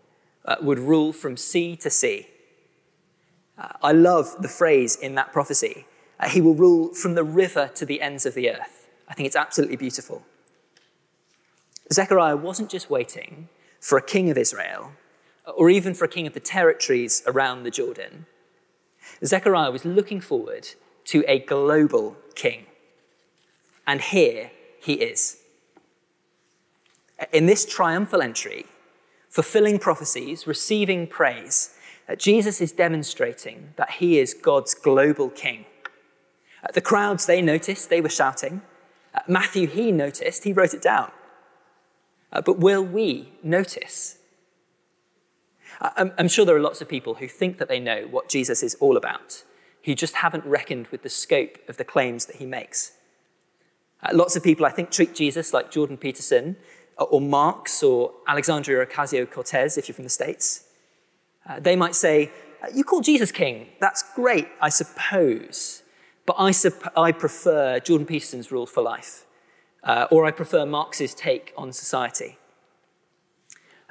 would 0.62 0.78
rule 0.78 1.12
from 1.12 1.36
sea 1.36 1.76
to 1.76 1.90
sea. 1.90 2.28
I 3.82 3.92
love 3.94 4.36
the 4.40 4.48
phrase 4.48 4.96
in 4.96 5.16
that 5.16 5.34
prophecy 5.34 5.88
he 6.30 6.42
will 6.42 6.56
rule 6.56 6.94
from 6.94 7.16
the 7.16 7.24
river 7.24 7.70
to 7.76 7.86
the 7.86 8.02
ends 8.02 8.26
of 8.26 8.34
the 8.34 8.50
earth. 8.50 8.88
I 9.08 9.14
think 9.14 9.28
it's 9.28 9.36
absolutely 9.36 9.76
beautiful. 9.76 10.26
Zechariah 11.92 12.38
wasn't 12.38 12.70
just 12.70 12.90
waiting 12.90 13.50
for 13.80 13.98
a 13.98 14.02
king 14.02 14.32
of 14.32 14.38
Israel, 14.38 14.92
or 15.46 15.70
even 15.70 15.94
for 15.94 16.06
a 16.06 16.08
king 16.08 16.26
of 16.26 16.34
the 16.34 16.40
territories 16.40 17.22
around 17.28 17.64
the 17.64 17.70
Jordan. 17.72 18.26
Zechariah 19.24 19.72
was 19.72 19.86
looking 19.86 20.20
forward 20.20 20.70
to 21.06 21.24
a 21.28 21.40
global 21.40 22.18
king. 22.36 22.66
And 23.88 24.02
here 24.02 24.52
he 24.82 24.94
is. 24.94 25.38
In 27.32 27.46
this 27.46 27.66
triumphal 27.66 28.22
entry, 28.22 28.66
fulfilling 29.30 29.80
prophecies, 29.80 30.48
receiving 30.48 31.08
praise, 31.08 31.76
Jesus 32.18 32.62
is 32.62 32.72
demonstrating 32.72 33.74
that 33.78 33.92
he 33.92 34.20
is 34.20 34.34
God's 34.34 34.74
global 34.74 35.30
king. 35.30 35.66
The 36.74 36.82
crowds, 36.82 37.26
they 37.26 37.42
noticed, 37.42 37.90
they 37.90 38.02
were 38.02 38.10
shouting. 38.10 38.62
Matthew, 39.28 39.68
he 39.68 39.92
noticed, 39.92 40.44
he 40.44 40.54
wrote 40.54 40.74
it 40.74 40.82
down. 40.82 41.12
Uh, 42.32 42.42
but 42.42 42.60
will 42.60 42.84
we 42.84 43.34
notice? 43.44 44.18
I'm, 45.82 46.12
I'm 46.18 46.28
sure 46.28 46.46
there 46.46 46.56
are 46.56 46.62
lots 46.62 46.82
of 46.82 46.88
people 46.88 47.16
who 47.16 47.28
think 47.28 47.58
that 47.58 47.68
they 47.68 47.80
know 47.80 48.08
what 48.10 48.30
Jesus 48.30 48.64
is 48.64 48.76
all 48.76 48.98
about, 48.98 49.44
who 49.84 49.96
just 49.96 50.16
haven't 50.16 50.46
reckoned 50.46 50.88
with 50.88 51.04
the 51.04 51.10
scope 51.10 51.58
of 51.68 51.78
the 51.78 51.84
claims 51.84 52.26
that 52.26 52.38
he 52.38 52.46
makes. 52.46 52.94
Uh, 54.04 54.10
lots 54.14 54.36
of 54.36 54.44
people, 54.44 54.66
I 54.66 54.72
think, 54.72 54.92
treat 54.92 55.16
Jesus 55.16 55.54
like 55.54 55.72
Jordan 55.72 55.98
Peterson 55.98 56.58
uh, 56.98 57.04
or 57.04 57.22
Marx 57.22 57.82
or 57.84 58.14
Alexandria 58.28 58.86
Ocasio 58.86 59.30
Cortez, 59.30 59.78
if 59.78 59.88
you're 59.88 59.96
from 59.96 60.04
the 60.04 60.10
States. 60.10 60.66
Uh, 61.48 61.60
they 61.60 61.76
might 61.76 61.96
say, 61.96 62.32
uh, 62.64 62.68
You 62.74 62.84
call 62.84 63.02
Jesus 63.02 63.32
king. 63.32 63.68
That's 63.80 64.04
great, 64.16 64.48
I 64.62 64.70
suppose. 64.70 65.84
But 66.26 66.38
I, 66.40 66.52
supp- 66.52 66.92
I 66.98 67.12
prefer 67.12 67.80
Jordan 67.80 68.08
Peterson's 68.08 68.52
rule 68.52 68.66
for 68.66 68.82
life, 68.82 69.26
uh, 69.84 70.08
or 70.10 70.26
I 70.26 70.32
prefer 70.32 70.66
Marx's 70.66 71.14
take 71.14 71.54
on 71.56 71.72
society. 71.72 72.38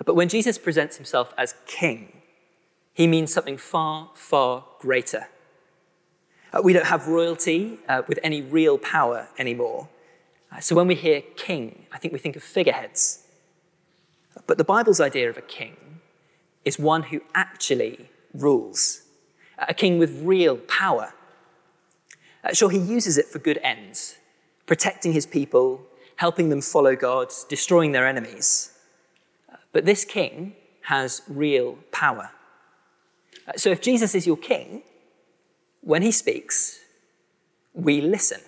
But 0.03 0.15
when 0.15 0.29
Jesus 0.29 0.59
presents 0.59 0.97
himself 0.97 1.33
as 1.39 1.55
king, 1.67 2.23
he 2.93 3.07
means 3.07 3.33
something 3.33 3.57
far, 3.57 4.11
far 4.15 4.65
greater. 4.79 5.29
Uh, 6.53 6.63
we 6.63 6.73
don't 6.73 6.87
have 6.87 7.09
royalty 7.09 7.79
uh, 7.89 8.03
with 8.07 8.19
any 8.23 8.41
real 8.41 8.79
power 8.79 9.29
anymore. 9.39 9.89
Uh, 10.53 10.61
so 10.61 10.77
when 10.77 10.87
we 10.87 10.95
hear 10.95 11.21
king, 11.37 11.87
I 11.93 11.99
think 11.99 12.13
we 12.13 12.19
think 12.19 12.37
of 12.37 12.43
figureheads. 12.43 13.25
But 14.47 14.59
the 14.59 14.65
Bible's 14.65 15.01
idea 15.01 15.29
of 15.31 15.37
a 15.37 15.43
king 15.43 16.01
is 16.65 16.79
one 16.79 17.05
who 17.05 17.21
actually 17.35 18.11
rules, 18.33 19.03
a 19.59 19.75
king 19.75 19.99
with 19.99 20.23
real 20.23 20.57
power. 20.57 21.15
Uh, 22.43 22.53
sure, 22.53 22.71
he 22.71 22.79
uses 22.79 23.17
it 23.17 23.27
for 23.27 23.39
good 23.39 23.59
ends, 23.63 24.17
protecting 24.67 25.13
his 25.13 25.27
people, 25.27 25.83
helping 26.17 26.49
them 26.49 26.61
follow 26.61 26.95
God, 26.95 27.33
destroying 27.49 27.93
their 27.93 28.07
enemies. 28.07 28.74
But 29.75 29.85
this 29.85 30.05
king 30.05 30.55
has 30.83 31.21
real 31.29 31.79
power. 31.91 32.31
Uh, 33.47 33.53
so 33.57 33.71
if 33.71 33.83
Jesus 33.83 34.15
is 34.15 34.27
your 34.27 34.37
king, 34.37 34.83
when 35.81 36.01
he 36.01 36.13
speaks, 36.13 36.79
we 37.75 38.01
listen. 38.01 38.41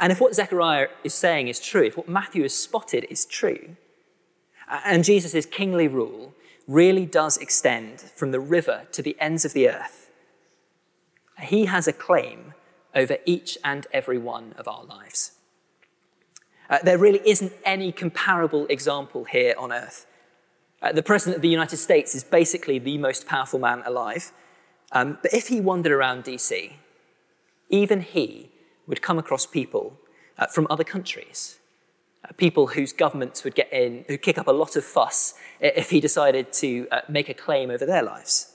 And 0.00 0.10
if 0.10 0.20
what 0.20 0.34
Zechariah 0.34 0.88
is 1.04 1.14
saying 1.14 1.46
is 1.46 1.60
true, 1.60 1.84
if 1.84 1.96
what 1.96 2.08
Matthew 2.08 2.42
has 2.42 2.52
spotted 2.52 3.06
is 3.08 3.24
true, 3.24 3.76
and 4.84 5.04
Jesus' 5.04 5.46
kingly 5.46 5.86
rule 5.86 6.34
really 6.66 7.06
does 7.06 7.36
extend 7.36 8.00
from 8.00 8.32
the 8.32 8.40
river 8.40 8.88
to 8.90 9.02
the 9.02 9.16
ends 9.20 9.44
of 9.44 9.52
the 9.52 9.68
earth, 9.68 10.10
he 11.38 11.66
has 11.66 11.86
a 11.86 11.92
claim 11.92 12.54
over 12.92 13.18
each 13.24 13.56
and 13.62 13.86
every 13.92 14.18
one 14.18 14.52
of 14.58 14.66
our 14.66 14.84
lives. 14.84 15.35
Uh, 16.68 16.78
there 16.82 16.98
really 16.98 17.20
isn't 17.24 17.52
any 17.64 17.92
comparable 17.92 18.66
example 18.66 19.24
here 19.24 19.54
on 19.58 19.72
earth. 19.72 20.06
Uh, 20.82 20.92
the 20.92 21.02
President 21.02 21.36
of 21.36 21.42
the 21.42 21.48
United 21.48 21.76
States 21.76 22.14
is 22.14 22.24
basically 22.24 22.78
the 22.78 22.98
most 22.98 23.26
powerful 23.26 23.58
man 23.58 23.82
alive. 23.86 24.32
Um, 24.92 25.18
but 25.22 25.32
if 25.32 25.48
he 25.48 25.60
wandered 25.60 25.92
around 25.92 26.24
DC, 26.24 26.72
even 27.68 28.00
he 28.00 28.50
would 28.86 29.02
come 29.02 29.18
across 29.18 29.46
people 29.46 29.98
uh, 30.38 30.46
from 30.46 30.66
other 30.68 30.84
countries, 30.84 31.58
uh, 32.24 32.32
people 32.36 32.68
whose 32.68 32.92
governments 32.92 33.42
would 33.42 33.54
get 33.54 33.72
in, 33.72 34.04
who 34.08 34.16
kick 34.16 34.38
up 34.38 34.46
a 34.46 34.52
lot 34.52 34.76
of 34.76 34.84
fuss 34.84 35.34
if 35.60 35.90
he 35.90 36.00
decided 36.00 36.52
to 36.52 36.86
uh, 36.90 37.00
make 37.08 37.28
a 37.28 37.34
claim 37.34 37.70
over 37.70 37.86
their 37.86 38.02
lives. 38.02 38.52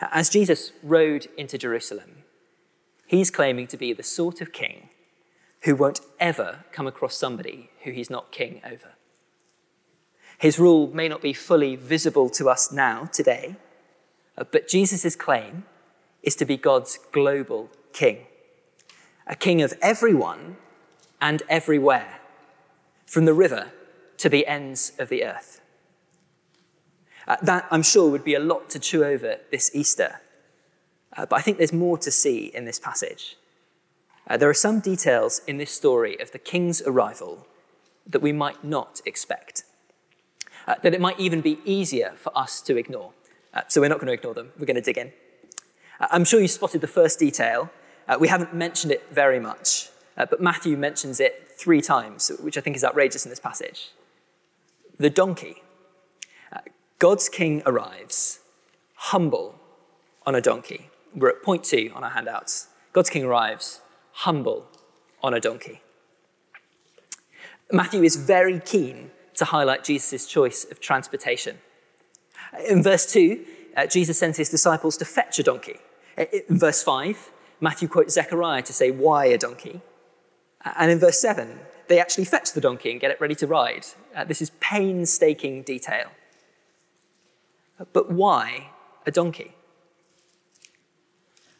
As 0.00 0.28
Jesus 0.28 0.72
rode 0.82 1.28
into 1.38 1.56
Jerusalem, 1.56 2.24
he's 3.06 3.30
claiming 3.30 3.66
to 3.68 3.76
be 3.76 3.92
the 3.92 4.02
sort 4.02 4.40
of 4.40 4.52
king 4.52 4.90
who 5.64 5.74
won't 5.74 6.00
ever 6.20 6.64
come 6.72 6.86
across 6.86 7.16
somebody 7.16 7.70
who 7.84 7.90
he's 7.90 8.10
not 8.10 8.30
king 8.30 8.60
over. 8.64 8.92
His 10.38 10.58
rule 10.58 10.90
may 10.94 11.08
not 11.08 11.22
be 11.22 11.32
fully 11.32 11.74
visible 11.74 12.28
to 12.30 12.50
us 12.50 12.70
now, 12.70 13.06
today, 13.06 13.56
uh, 14.36 14.44
but 14.50 14.68
Jesus' 14.68 15.16
claim 15.16 15.64
is 16.22 16.36
to 16.36 16.44
be 16.44 16.56
God's 16.56 16.98
global 17.12 17.70
king, 17.92 18.26
a 19.26 19.34
king 19.34 19.62
of 19.62 19.72
everyone 19.80 20.56
and 21.20 21.42
everywhere, 21.48 22.20
from 23.06 23.24
the 23.24 23.34
river 23.34 23.72
to 24.18 24.28
the 24.28 24.46
ends 24.46 24.92
of 24.98 25.08
the 25.08 25.24
earth. 25.24 25.60
Uh, 27.26 27.36
that, 27.40 27.66
I'm 27.70 27.82
sure, 27.82 28.10
would 28.10 28.24
be 28.24 28.34
a 28.34 28.40
lot 28.40 28.68
to 28.70 28.78
chew 28.78 29.02
over 29.04 29.38
this 29.50 29.70
Easter. 29.74 30.20
Uh, 31.16 31.24
but 31.24 31.36
I 31.36 31.42
think 31.42 31.56
there's 31.56 31.72
more 31.72 31.96
to 31.98 32.10
see 32.10 32.46
in 32.46 32.66
this 32.66 32.78
passage. 32.78 33.36
Uh, 34.28 34.36
there 34.36 34.48
are 34.48 34.54
some 34.54 34.80
details 34.80 35.40
in 35.46 35.58
this 35.58 35.70
story 35.70 36.18
of 36.20 36.32
the 36.32 36.38
king's 36.38 36.82
arrival 36.82 37.46
that 38.06 38.22
we 38.22 38.32
might 38.32 38.64
not 38.64 39.00
expect, 39.04 39.64
uh, 40.66 40.74
that 40.82 40.94
it 40.94 41.00
might 41.00 41.18
even 41.20 41.40
be 41.40 41.58
easier 41.64 42.12
for 42.16 42.36
us 42.36 42.60
to 42.62 42.76
ignore. 42.76 43.12
Uh, 43.52 43.62
so 43.68 43.80
we're 43.80 43.88
not 43.88 43.98
going 43.98 44.06
to 44.08 44.12
ignore 44.12 44.34
them, 44.34 44.50
we're 44.58 44.66
going 44.66 44.76
to 44.76 44.80
dig 44.82 44.98
in. 44.98 45.12
Uh, 46.00 46.08
I'm 46.10 46.24
sure 46.24 46.40
you 46.40 46.48
spotted 46.48 46.80
the 46.80 46.86
first 46.86 47.18
detail. 47.18 47.70
Uh, 48.08 48.16
we 48.18 48.28
haven't 48.28 48.54
mentioned 48.54 48.92
it 48.92 49.06
very 49.10 49.40
much, 49.40 49.90
uh, 50.16 50.26
but 50.26 50.40
Matthew 50.40 50.76
mentions 50.76 51.20
it 51.20 51.52
three 51.58 51.80
times, 51.80 52.30
which 52.40 52.58
I 52.58 52.60
think 52.60 52.76
is 52.76 52.84
outrageous 52.84 53.24
in 53.24 53.30
this 53.30 53.40
passage. 53.40 53.90
The 54.98 55.10
donkey. 55.10 55.62
God's 56.98 57.28
king 57.28 57.62
arrives, 57.66 58.40
humble 58.94 59.60
on 60.24 60.34
a 60.34 60.40
donkey. 60.40 60.88
We're 61.14 61.28
at 61.28 61.42
point 61.42 61.64
two 61.64 61.92
on 61.94 62.02
our 62.02 62.10
handouts. 62.10 62.68
God's 62.92 63.10
king 63.10 63.24
arrives, 63.24 63.80
humble 64.14 64.66
on 65.22 65.34
a 65.34 65.40
donkey. 65.40 65.80
Matthew 67.72 68.02
is 68.02 68.16
very 68.16 68.60
keen 68.60 69.10
to 69.34 69.46
highlight 69.46 69.84
Jesus' 69.84 70.26
choice 70.26 70.64
of 70.70 70.80
transportation. 70.80 71.58
In 72.68 72.82
verse 72.82 73.10
2, 73.12 73.44
uh, 73.76 73.86
Jesus 73.86 74.18
sends 74.18 74.38
his 74.38 74.48
disciples 74.48 74.96
to 74.98 75.04
fetch 75.04 75.38
a 75.38 75.42
donkey. 75.42 75.78
In 76.16 76.58
verse 76.58 76.82
5, 76.84 77.32
Matthew 77.60 77.88
quotes 77.88 78.14
Zechariah 78.14 78.62
to 78.62 78.72
say, 78.72 78.90
Why 78.92 79.26
a 79.26 79.38
donkey? 79.38 79.80
And 80.76 80.90
in 80.90 81.00
verse 81.00 81.18
7, 81.20 81.58
they 81.88 81.98
actually 81.98 82.24
fetch 82.24 82.52
the 82.52 82.60
donkey 82.60 82.92
and 82.92 83.00
get 83.00 83.10
it 83.10 83.20
ready 83.20 83.34
to 83.34 83.46
ride. 83.46 83.86
Uh, 84.14 84.24
this 84.24 84.40
is 84.40 84.50
painstaking 84.60 85.62
detail. 85.62 86.10
But 87.92 88.12
why 88.12 88.70
a 89.04 89.10
donkey? 89.10 89.54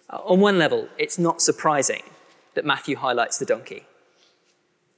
Uh, 0.09 0.19
on 0.25 0.39
one 0.39 0.59
level, 0.59 0.89
it's 0.97 1.19
not 1.19 1.43
surprising 1.43 2.03
that 2.55 2.65
Matthew 2.65 2.97
highlights 2.97 3.39
the 3.39 3.45
donkey. 3.45 3.85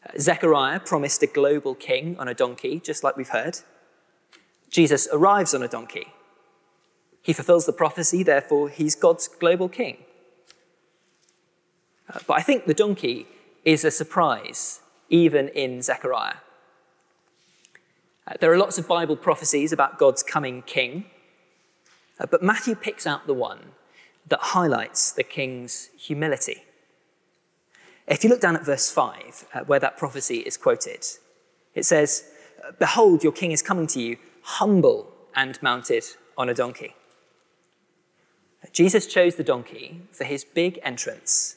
Uh, 0.05 0.19
Zechariah 0.19 0.81
promised 0.81 1.23
a 1.23 1.27
global 1.27 1.75
king 1.75 2.17
on 2.19 2.29
a 2.29 2.35
donkey, 2.35 2.81
just 2.81 3.03
like 3.03 3.17
we've 3.17 3.31
heard. 3.31 3.61
Jesus 4.71 5.09
arrives 5.13 5.55
on 5.55 5.63
a 5.63 5.69
donkey. 5.69 6.09
He 7.23 7.33
fulfills 7.33 7.67
the 7.67 7.73
prophecy, 7.73 8.23
therefore, 8.23 8.69
he's 8.69 8.95
God's 8.95 9.27
global 9.27 9.69
king. 9.69 9.99
Uh, 12.13 12.21
but 12.27 12.35
I 12.35 12.43
think 12.43 12.67
the 12.67 12.75
donkey 12.75 13.27
is 13.65 13.85
a 13.85 13.91
surprise, 13.91 14.81
even 15.09 15.49
in 15.49 15.83
Zechariah. 15.83 16.37
Uh, 18.29 18.35
there 18.41 18.53
are 18.53 18.59
lots 18.59 18.79
of 18.79 18.87
Bible 18.87 19.17
prophecies 19.17 19.73
about 19.73 19.99
God's 19.99 20.23
coming 20.23 20.63
king, 20.63 21.07
but 22.31 22.43
Matthew 22.43 22.75
picks 22.75 23.07
out 23.07 23.27
the 23.27 23.35
one 23.35 23.73
that 24.29 24.41
highlights 24.41 25.13
the 25.13 25.23
king's 25.23 25.91
humility. 25.99 26.63
If 28.07 28.23
you 28.23 28.31
look 28.31 28.41
down 28.41 28.57
at 28.57 28.65
verse 28.65 28.91
5, 28.91 29.47
uh, 29.53 29.61
where 29.65 29.81
that 29.81 29.97
prophecy 29.97 30.39
is 30.39 30.57
quoted, 30.57 31.05
it 31.75 31.85
says, 31.85 32.25
Behold, 32.79 33.23
your 33.23 33.33
king 33.33 33.53
is 33.53 33.63
coming 33.63 33.87
to 33.89 34.01
you, 34.01 34.17
humble 34.43 35.13
and 35.35 35.61
mounted 35.63 36.05
on 36.39 36.49
a 36.49 36.55
donkey. 36.55 36.95
Jesus 38.73 39.07
chose 39.07 39.37
the 39.37 39.45
donkey 39.45 40.03
for 40.13 40.25
his 40.25 40.45
big 40.45 40.79
entrance 40.83 41.57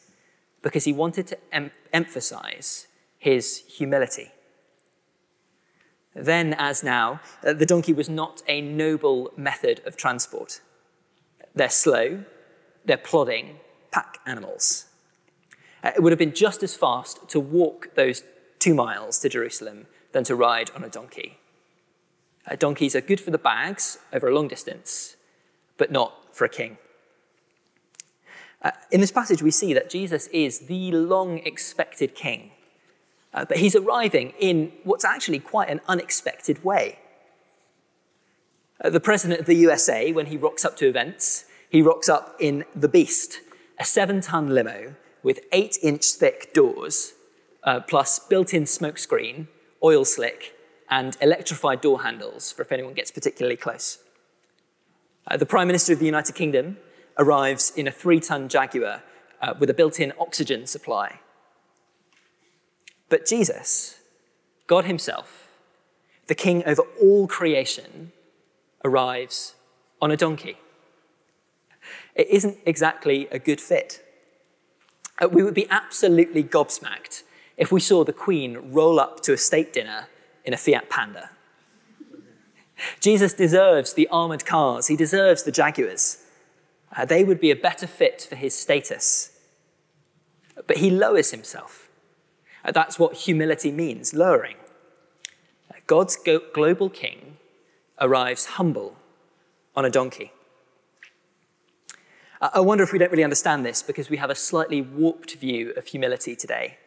because 0.62 0.86
he 0.86 0.94
wanted 0.94 1.28
to 1.28 1.38
em- 1.52 1.72
emphasize 1.94 2.88
his 3.18 3.64
humility. 3.68 4.32
Then, 6.16 6.54
as 6.54 6.84
now, 6.84 7.22
uh, 7.46 7.54
the 7.54 7.66
donkey 7.66 7.94
was 7.94 8.10
not 8.10 8.42
a 8.48 8.62
noble 8.62 9.32
method 9.38 9.82
of 9.86 9.96
transport. 9.96 10.62
They're 11.54 11.70
slow, 11.70 12.24
they're 12.86 12.98
plodding 12.98 13.60
pack 13.92 14.20
animals. 14.26 14.89
Uh, 15.84 15.92
it 15.96 16.04
would 16.04 16.12
have 16.12 16.20
been 16.20 16.34
just 16.34 16.64
as 16.64 16.76
fast 16.76 17.28
to 17.30 17.40
walk 17.40 17.96
those 17.96 18.24
two 18.60 18.74
miles 18.74 19.20
to 19.20 19.30
Jerusalem 19.30 19.88
than 20.12 20.24
to 20.26 20.36
ride 20.36 20.72
on 20.76 20.84
a 20.84 20.90
donkey. 20.90 21.38
Uh, 22.48 22.56
donkeys 22.56 22.96
are 22.96 23.02
good 23.02 23.20
for 23.20 23.32
the 23.32 23.38
bags 23.38 24.00
over 24.12 24.28
a 24.28 24.34
long 24.34 24.48
distance, 24.48 25.16
but 25.78 25.92
not 25.92 26.36
for 26.36 26.46
a 26.46 26.50
king. 26.50 26.78
Uh, 28.62 28.72
in 28.92 29.00
this 29.00 29.12
passage, 29.12 29.42
we 29.42 29.52
see 29.52 29.74
that 29.74 29.90
Jesus 29.90 30.28
is 30.28 30.60
the 30.62 30.92
long 30.92 31.40
expected 31.40 32.16
king, 32.16 32.52
uh, 33.34 33.46
but 33.46 33.58
he's 33.58 33.76
arriving 33.76 34.34
in 34.40 34.74
what's 34.84 35.06
actually 35.06 35.40
quite 35.40 35.70
an 35.70 35.80
unexpected 35.88 36.64
way. 36.64 37.00
Uh, 38.82 38.90
the 38.90 39.00
president 39.00 39.40
of 39.40 39.46
the 39.46 39.56
USA, 39.56 40.12
when 40.12 40.26
he 40.26 40.36
rocks 40.36 40.66
up 40.66 40.76
to 40.78 40.88
events, 40.88 41.46
he 41.70 41.82
rocks 41.82 42.10
up 42.10 42.36
in 42.40 42.66
the 42.76 42.90
Beast, 42.90 43.40
a 43.80 43.86
seven 43.86 44.20
ton 44.20 44.50
limo 44.50 44.96
with 45.24 45.40
eight 45.52 45.78
inch 45.82 46.06
thick 46.06 46.54
doors, 46.54 47.14
uh, 47.64 47.80
plus 47.82 48.20
built 48.20 48.54
in 48.54 48.64
smokescreen, 48.64 49.48
oil 49.84 50.06
slick, 50.06 50.56
and 50.90 51.18
electrified 51.22 51.82
door 51.82 52.02
handles 52.04 52.52
for 52.52 52.62
if 52.62 52.72
anyone 52.72 52.94
gets 52.94 53.12
particularly 53.12 53.58
close. 53.58 54.00
Uh, 55.28 55.38
the 55.38 55.46
Prime 55.46 55.68
Minister 55.68 55.94
of 55.94 56.00
the 56.00 56.06
United 56.06 56.34
Kingdom 56.34 56.78
arrives 57.18 57.72
in 57.76 57.88
a 57.88 57.92
three 57.92 58.20
ton 58.20 58.50
Jaguar 58.50 59.04
uh, 59.42 59.54
with 59.60 59.70
a 59.70 59.74
built 59.74 60.00
in 60.00 60.14
oxygen 60.20 60.66
supply. 60.66 61.20
But 63.10 63.26
Jesus, 63.26 64.00
God 64.68 64.86
Himself, 64.86 65.50
the 66.28 66.36
King 66.36 66.64
over 66.66 66.84
all 67.02 67.28
creation, 67.28 68.12
arrives 68.84 69.56
on 70.02 70.12
a 70.12 70.18
donkey. 70.18 70.58
It 72.16 72.28
isn't 72.30 72.58
exactly 72.66 73.28
a 73.32 73.40
good 73.40 73.62
fit. 73.62 74.04
Uh, 75.22 75.28
we 75.28 75.44
would 75.44 75.54
be 75.54 75.70
absolutely 75.70 76.44
gobsmacked 76.44 77.24
if 77.58 77.72
we 77.72 77.80
saw 77.80 78.04
the 78.04 78.14
Queen 78.14 78.72
roll 78.72 79.00
up 79.00 79.22
to 79.22 79.34
a 79.34 79.38
state 79.38 79.74
dinner 79.74 80.08
in 80.46 80.54
a 80.54 80.58
Fiat 80.58 80.90
Panda. 80.90 81.32
Jesus 83.00 83.34
deserves 83.34 83.94
the 83.94 84.08
armored 84.08 84.46
cars, 84.46 84.88
he 84.88 84.96
deserves 84.96 85.44
the 85.44 85.52
Jaguars. 85.52 86.24
Uh, 86.96 87.06
they 87.06 87.24
would 87.24 87.40
be 87.40 87.52
a 87.52 87.56
better 87.56 87.86
fit 87.86 88.26
for 88.28 88.36
his 88.36 88.56
status. 88.56 89.38
But 90.66 90.78
he 90.78 90.90
lowers 90.90 91.32
himself. 91.32 91.90
Uh, 92.64 92.72
that's 92.72 92.98
what 92.98 93.16
humility 93.16 93.72
means 93.72 94.14
lowering. 94.14 94.56
Uh, 95.70 95.76
God's 95.88 96.16
go- 96.16 96.42
global 96.54 96.90
king 96.90 97.38
arrives 98.00 98.46
humble 98.46 98.96
on 99.76 99.86
a 99.86 99.90
donkey. 99.90 100.32
I 102.42 102.62
wonder 102.62 102.86
if 102.86 102.94
we 102.94 103.00
don't 103.00 103.12
really 103.12 103.26
understand 103.26 103.66
this 103.66 103.84
because 103.84 104.10
we 104.10 104.16
have 104.16 104.30
a 104.30 104.36
slightly 104.36 104.82
warped 104.82 105.36
view 105.36 105.74
of 105.76 105.88
humility 105.88 106.38
today. 106.38 106.78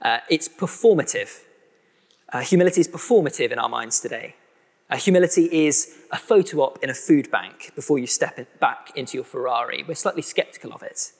Uh, 0.00 0.18
it's 0.30 0.48
performative. 0.48 1.40
Uh, 2.32 2.40
humility 2.40 2.80
is 2.80 2.86
performative 2.86 3.50
in 3.50 3.58
our 3.58 3.68
minds 3.68 3.98
today. 3.98 4.36
Uh, 4.88 4.96
humility 4.96 5.66
is 5.66 5.96
a 6.12 6.16
photo 6.16 6.58
op 6.58 6.78
in 6.84 6.90
a 6.90 6.94
food 6.94 7.30
bank 7.32 7.72
before 7.74 7.98
you 7.98 8.06
step 8.06 8.38
in, 8.38 8.46
back 8.60 8.92
into 8.94 9.16
your 9.16 9.24
Ferrari. 9.24 9.84
We're 9.86 9.94
slightly 9.96 10.22
skeptical 10.22 10.72
of 10.72 10.82
it. 10.82 11.12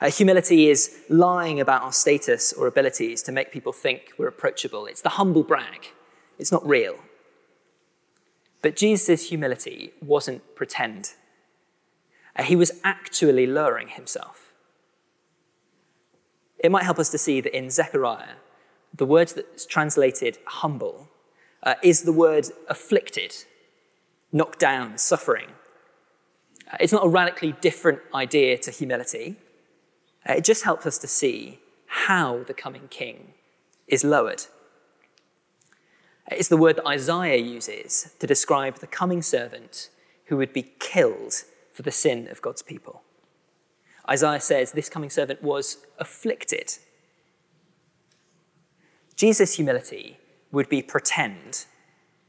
Uh, 0.00 0.10
humility 0.10 0.68
is 0.68 0.98
lying 1.08 1.60
about 1.60 1.82
our 1.82 1.92
status 1.92 2.52
or 2.52 2.66
abilities 2.66 3.22
to 3.22 3.32
make 3.32 3.52
people 3.52 3.72
think 3.72 4.14
we're 4.18 4.28
approachable. 4.28 4.86
It's 4.86 5.02
the 5.02 5.10
humble 5.10 5.44
brag. 5.44 5.92
It's 6.40 6.50
not 6.50 6.66
real. 6.66 6.96
But 8.62 8.74
Jesus' 8.74 9.28
humility 9.28 9.92
wasn't 10.02 10.56
pretend. 10.56 11.12
Uh, 12.38 12.44
he 12.44 12.56
was 12.56 12.70
actually 12.84 13.46
lowering 13.46 13.88
himself. 13.88 14.52
It 16.58 16.70
might 16.70 16.84
help 16.84 16.98
us 16.98 17.10
to 17.10 17.18
see 17.18 17.40
that 17.40 17.56
in 17.56 17.70
Zechariah, 17.70 18.36
the 18.94 19.06
word 19.06 19.28
that's 19.28 19.66
translated 19.66 20.38
humble 20.46 21.08
uh, 21.62 21.74
is 21.82 22.02
the 22.02 22.12
word 22.12 22.46
afflicted, 22.68 23.34
knocked 24.32 24.58
down, 24.58 24.98
suffering. 24.98 25.48
Uh, 26.72 26.76
it's 26.80 26.92
not 26.92 27.04
a 27.04 27.08
radically 27.08 27.52
different 27.60 28.00
idea 28.14 28.56
to 28.58 28.70
humility. 28.70 29.36
Uh, 30.28 30.34
it 30.34 30.44
just 30.44 30.64
helps 30.64 30.86
us 30.86 30.98
to 30.98 31.08
see 31.08 31.58
how 31.86 32.44
the 32.44 32.54
coming 32.54 32.86
king 32.88 33.34
is 33.86 34.04
lowered. 34.04 34.44
It's 36.30 36.48
the 36.48 36.58
word 36.58 36.76
that 36.76 36.86
Isaiah 36.86 37.38
uses 37.38 38.14
to 38.18 38.26
describe 38.26 38.76
the 38.76 38.86
coming 38.86 39.22
servant 39.22 39.88
who 40.26 40.36
would 40.36 40.52
be 40.52 40.74
killed 40.78 41.44
for 41.78 41.82
the 41.82 41.92
sin 41.92 42.26
of 42.28 42.42
God's 42.42 42.60
people. 42.60 43.02
Isaiah 44.10 44.40
says 44.40 44.72
this 44.72 44.88
coming 44.88 45.10
servant 45.10 45.44
was 45.44 45.86
afflicted. 46.00 46.76
Jesus' 49.14 49.54
humility 49.54 50.18
would 50.50 50.68
be 50.68 50.82
pretend 50.82 51.66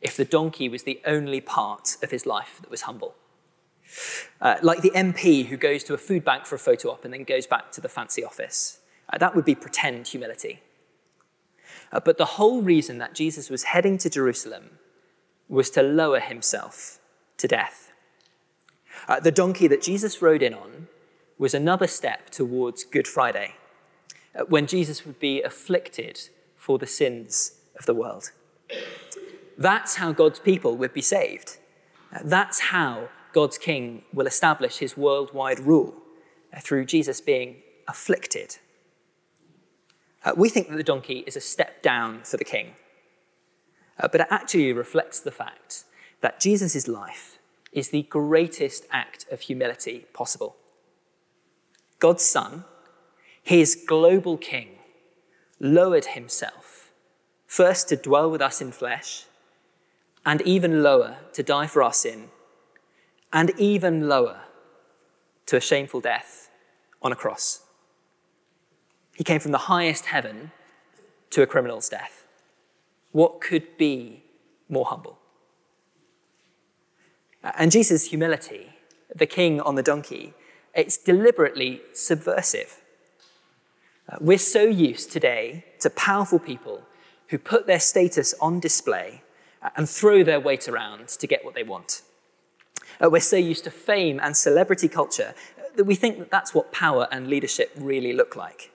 if 0.02 0.16
the 0.16 0.24
donkey 0.24 0.70
was 0.70 0.84
the 0.84 1.02
only 1.04 1.42
part 1.42 1.98
of 2.04 2.12
his 2.12 2.28
life 2.28 2.60
that 2.62 2.70
was 2.70 2.82
humble. 2.82 3.16
Uh, 4.40 4.58
like 4.62 4.84
the 4.84 4.92
MP 4.92 5.48
who 5.48 5.58
goes 5.58 5.84
to 5.86 5.96
a 5.96 5.98
food 5.98 6.24
bank 6.24 6.46
for 6.46 6.54
a 6.54 6.60
photo 6.60 6.92
op 6.92 7.04
and 7.04 7.12
then 7.12 7.24
goes 7.24 7.48
back 7.48 7.72
to 7.72 7.82
the 7.82 7.90
fancy 7.90 8.24
office. 8.24 8.82
Uh, 9.12 9.18
that 9.18 9.36
would 9.36 9.46
be 9.46 9.56
pretend 9.56 10.10
humility. 10.10 10.62
Uh, 11.92 12.00
but 12.00 12.20
the 12.20 12.34
whole 12.38 12.62
reason 12.62 13.00
that 13.00 13.16
Jesus 13.16 13.50
was 13.50 13.64
heading 13.64 13.98
to 13.98 14.12
Jerusalem 14.12 14.78
was 15.48 15.72
to 15.72 15.82
lower 15.82 16.20
himself 16.20 17.00
to 17.38 17.48
death. 17.48 17.88
Uh, 19.10 19.19
the 19.19 19.32
donkey 19.32 19.67
that 19.67 19.82
Jesus 19.82 20.22
rode 20.22 20.43
in 20.43 20.54
on 20.54 20.88
was 21.39 21.56
another 21.56 21.88
step 21.88 22.30
towards 22.30 22.84
Good 22.84 23.08
Friday, 23.08 23.56
uh, 24.36 24.43
when 24.43 24.67
Jesus 24.67 25.04
would 25.04 25.19
be 25.19 25.41
afflicted 25.41 26.30
for 26.56 26.78
the 26.78 26.86
sins 26.86 27.54
of 27.80 27.88
the 27.88 27.95
world. 27.95 28.32
That's 29.58 29.95
how 29.95 30.12
God's 30.12 30.39
people 30.39 30.78
would 30.78 30.93
be 30.93 31.02
saved. 31.02 31.58
Uh, 32.13 32.19
that's 32.24 32.60
how 32.60 33.10
God's 33.34 33.58
king 33.58 34.04
will 34.13 34.28
establish 34.28 34.78
his 34.78 34.95
worldwide 34.95 35.60
rule 35.60 35.95
uh, 36.56 36.60
through 36.60 36.86
Jesus 36.86 37.19
being 37.19 37.63
afflicted. 37.88 38.58
We 40.36 40.50
think 40.50 40.69
that 40.69 40.78
the 40.78 40.84
donkey 40.84 41.24
is 41.26 41.36
a 41.36 41.41
step 41.41 41.82
down 41.82 42.22
for 42.24 42.38
the 42.38 42.43
king, 42.43 42.74
but 43.98 44.15
it 44.15 44.28
actually 44.30 44.74
reflects 44.74 45.19
the 45.19 45.32
fact 45.32 45.86
that 46.22 46.39
Jesus' 46.39 46.88
life 46.88 47.38
is 47.72 47.90
the 47.90 48.04
greatest 48.04 48.86
act 48.92 49.26
of 49.32 49.42
humility 49.42 50.06
possible. 50.14 50.56
God's 52.00 52.24
Son, 52.24 52.66
his 53.44 53.76
global 53.88 54.38
king, 54.38 54.80
lowered 55.60 56.06
himself, 56.06 56.92
first 57.46 57.90
to 57.90 57.96
dwell 57.96 58.32
with 58.32 58.42
us 58.42 58.62
in 58.62 58.72
flesh, 58.72 59.26
and 60.26 60.42
even 60.42 60.82
lower 60.82 61.18
to 61.34 61.44
die 61.44 61.68
for 61.68 61.84
our 61.84 61.94
sin, 61.94 62.30
and 63.32 63.52
even 63.58 64.08
lower 64.08 64.42
to 65.46 65.58
a 65.58 65.62
shameful 65.62 66.02
death 66.02 66.50
on 67.02 67.12
a 67.12 67.16
cross. 67.16 67.62
He 69.16 69.24
came 69.24 69.40
from 69.40 69.52
the 69.52 69.70
highest 69.70 70.06
heaven 70.06 70.52
to 71.32 71.42
a 71.42 71.48
criminal's 71.48 71.90
death. 71.90 72.26
What 73.12 73.42
could 73.42 73.78
be 73.78 74.24
more 74.70 74.86
humble? 74.86 75.19
And 77.43 77.71
Jesus' 77.71 78.10
humility, 78.10 78.73
the 79.15 79.25
king 79.25 79.62
on 79.62 79.75
the 79.75 79.84
donkey, 79.84 80.34
it's 80.73 80.97
deliberately 80.97 81.82
subversive. 81.93 82.82
Uh, 84.08 84.17
we're 84.19 84.38
so 84.38 84.63
used 84.63 85.12
today 85.12 85.65
to 85.80 85.89
powerful 85.89 86.39
people 86.39 86.84
who 87.28 87.38
put 87.38 87.67
their 87.67 87.80
status 87.80 88.34
on 88.41 88.60
display 88.60 89.21
and 89.75 89.89
throw 89.89 90.23
their 90.23 90.39
weight 90.39 90.67
around 90.67 91.08
to 91.08 91.28
get 91.28 91.45
what 91.45 91.54
they 91.54 91.63
want. 91.63 92.02
Uh, 93.02 93.10
we're 93.10 93.19
so 93.19 93.36
used 93.36 93.63
to 93.63 93.71
fame 93.71 94.19
and 94.21 94.36
celebrity 94.36 94.88
culture 94.88 95.34
that 95.75 95.84
we 95.84 95.95
think 95.95 96.17
that 96.17 96.32
that's 96.32 96.54
what 96.54 96.71
power 96.71 97.08
and 97.12 97.28
leadership 97.28 97.71
really 97.78 98.13
look 98.13 98.36
like. 98.36 98.71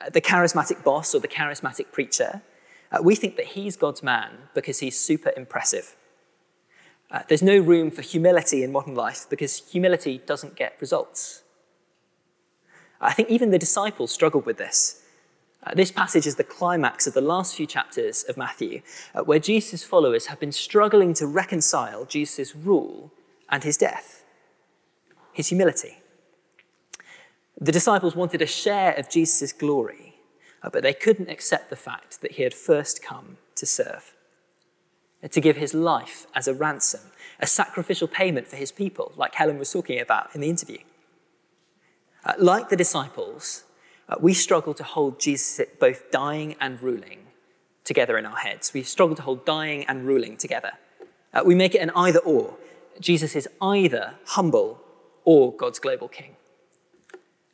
Uh, 0.00 0.10
the 0.10 0.20
charismatic 0.20 0.84
boss 0.84 1.14
or 1.14 1.20
the 1.20 1.28
charismatic 1.28 1.90
preacher, 1.92 2.42
uh, 2.92 3.02
we 3.02 3.14
think 3.14 3.36
that 3.36 3.46
he's 3.46 3.76
God's 3.76 4.02
man 4.02 4.48
because 4.54 4.80
he's 4.80 4.98
super 4.98 5.32
impressive. 5.36 5.96
Uh, 7.14 7.22
there's 7.28 7.44
no 7.44 7.56
room 7.56 7.92
for 7.92 8.02
humility 8.02 8.64
in 8.64 8.72
modern 8.72 8.96
life 8.96 9.26
because 9.30 9.62
humility 9.70 10.20
doesn't 10.26 10.56
get 10.56 10.76
results. 10.80 11.44
I 13.00 13.12
think 13.12 13.30
even 13.30 13.52
the 13.52 13.58
disciples 13.58 14.10
struggled 14.10 14.46
with 14.46 14.58
this. 14.58 15.04
Uh, 15.62 15.74
this 15.76 15.92
passage 15.92 16.26
is 16.26 16.34
the 16.34 16.42
climax 16.42 17.06
of 17.06 17.14
the 17.14 17.20
last 17.20 17.54
few 17.54 17.68
chapters 17.68 18.24
of 18.24 18.36
Matthew, 18.36 18.82
uh, 19.14 19.22
where 19.22 19.38
Jesus' 19.38 19.84
followers 19.84 20.26
have 20.26 20.40
been 20.40 20.50
struggling 20.50 21.14
to 21.14 21.28
reconcile 21.28 22.04
Jesus' 22.04 22.56
rule 22.56 23.12
and 23.48 23.62
his 23.62 23.76
death, 23.76 24.24
his 25.32 25.50
humility. 25.50 25.98
The 27.60 27.70
disciples 27.70 28.16
wanted 28.16 28.42
a 28.42 28.46
share 28.46 28.92
of 28.94 29.08
Jesus' 29.08 29.52
glory, 29.52 30.16
uh, 30.64 30.70
but 30.70 30.82
they 30.82 30.94
couldn't 30.94 31.30
accept 31.30 31.70
the 31.70 31.76
fact 31.76 32.22
that 32.22 32.32
he 32.32 32.42
had 32.42 32.54
first 32.54 33.04
come 33.04 33.36
to 33.54 33.66
serve, 33.66 34.13
to 35.30 35.40
give 35.40 35.56
his 35.56 35.74
life 35.74 36.26
as 36.34 36.48
a 36.48 36.54
ransom, 36.54 37.00
a 37.40 37.46
sacrificial 37.46 38.08
payment 38.08 38.46
for 38.46 38.56
his 38.56 38.72
people, 38.72 39.12
like 39.16 39.34
Helen 39.34 39.58
was 39.58 39.72
talking 39.72 40.00
about 40.00 40.34
in 40.34 40.40
the 40.40 40.50
interview. 40.50 40.78
Uh, 42.24 42.34
like 42.38 42.68
the 42.68 42.76
disciples, 42.76 43.64
uh, 44.08 44.16
we 44.20 44.34
struggle 44.34 44.74
to 44.74 44.84
hold 44.84 45.20
Jesus 45.20 45.60
both 45.78 46.10
dying 46.10 46.56
and 46.60 46.82
ruling 46.82 47.26
together 47.84 48.16
in 48.16 48.26
our 48.26 48.36
heads. 48.36 48.72
We 48.72 48.82
struggle 48.82 49.16
to 49.16 49.22
hold 49.22 49.44
dying 49.44 49.84
and 49.86 50.06
ruling 50.06 50.36
together. 50.36 50.72
Uh, 51.32 51.42
we 51.44 51.54
make 51.54 51.74
it 51.74 51.78
an 51.78 51.90
either 51.94 52.20
or. 52.20 52.56
Jesus 53.00 53.34
is 53.34 53.48
either 53.60 54.14
humble 54.26 54.80
or 55.24 55.52
God's 55.52 55.78
global 55.78 56.08
king. 56.08 56.36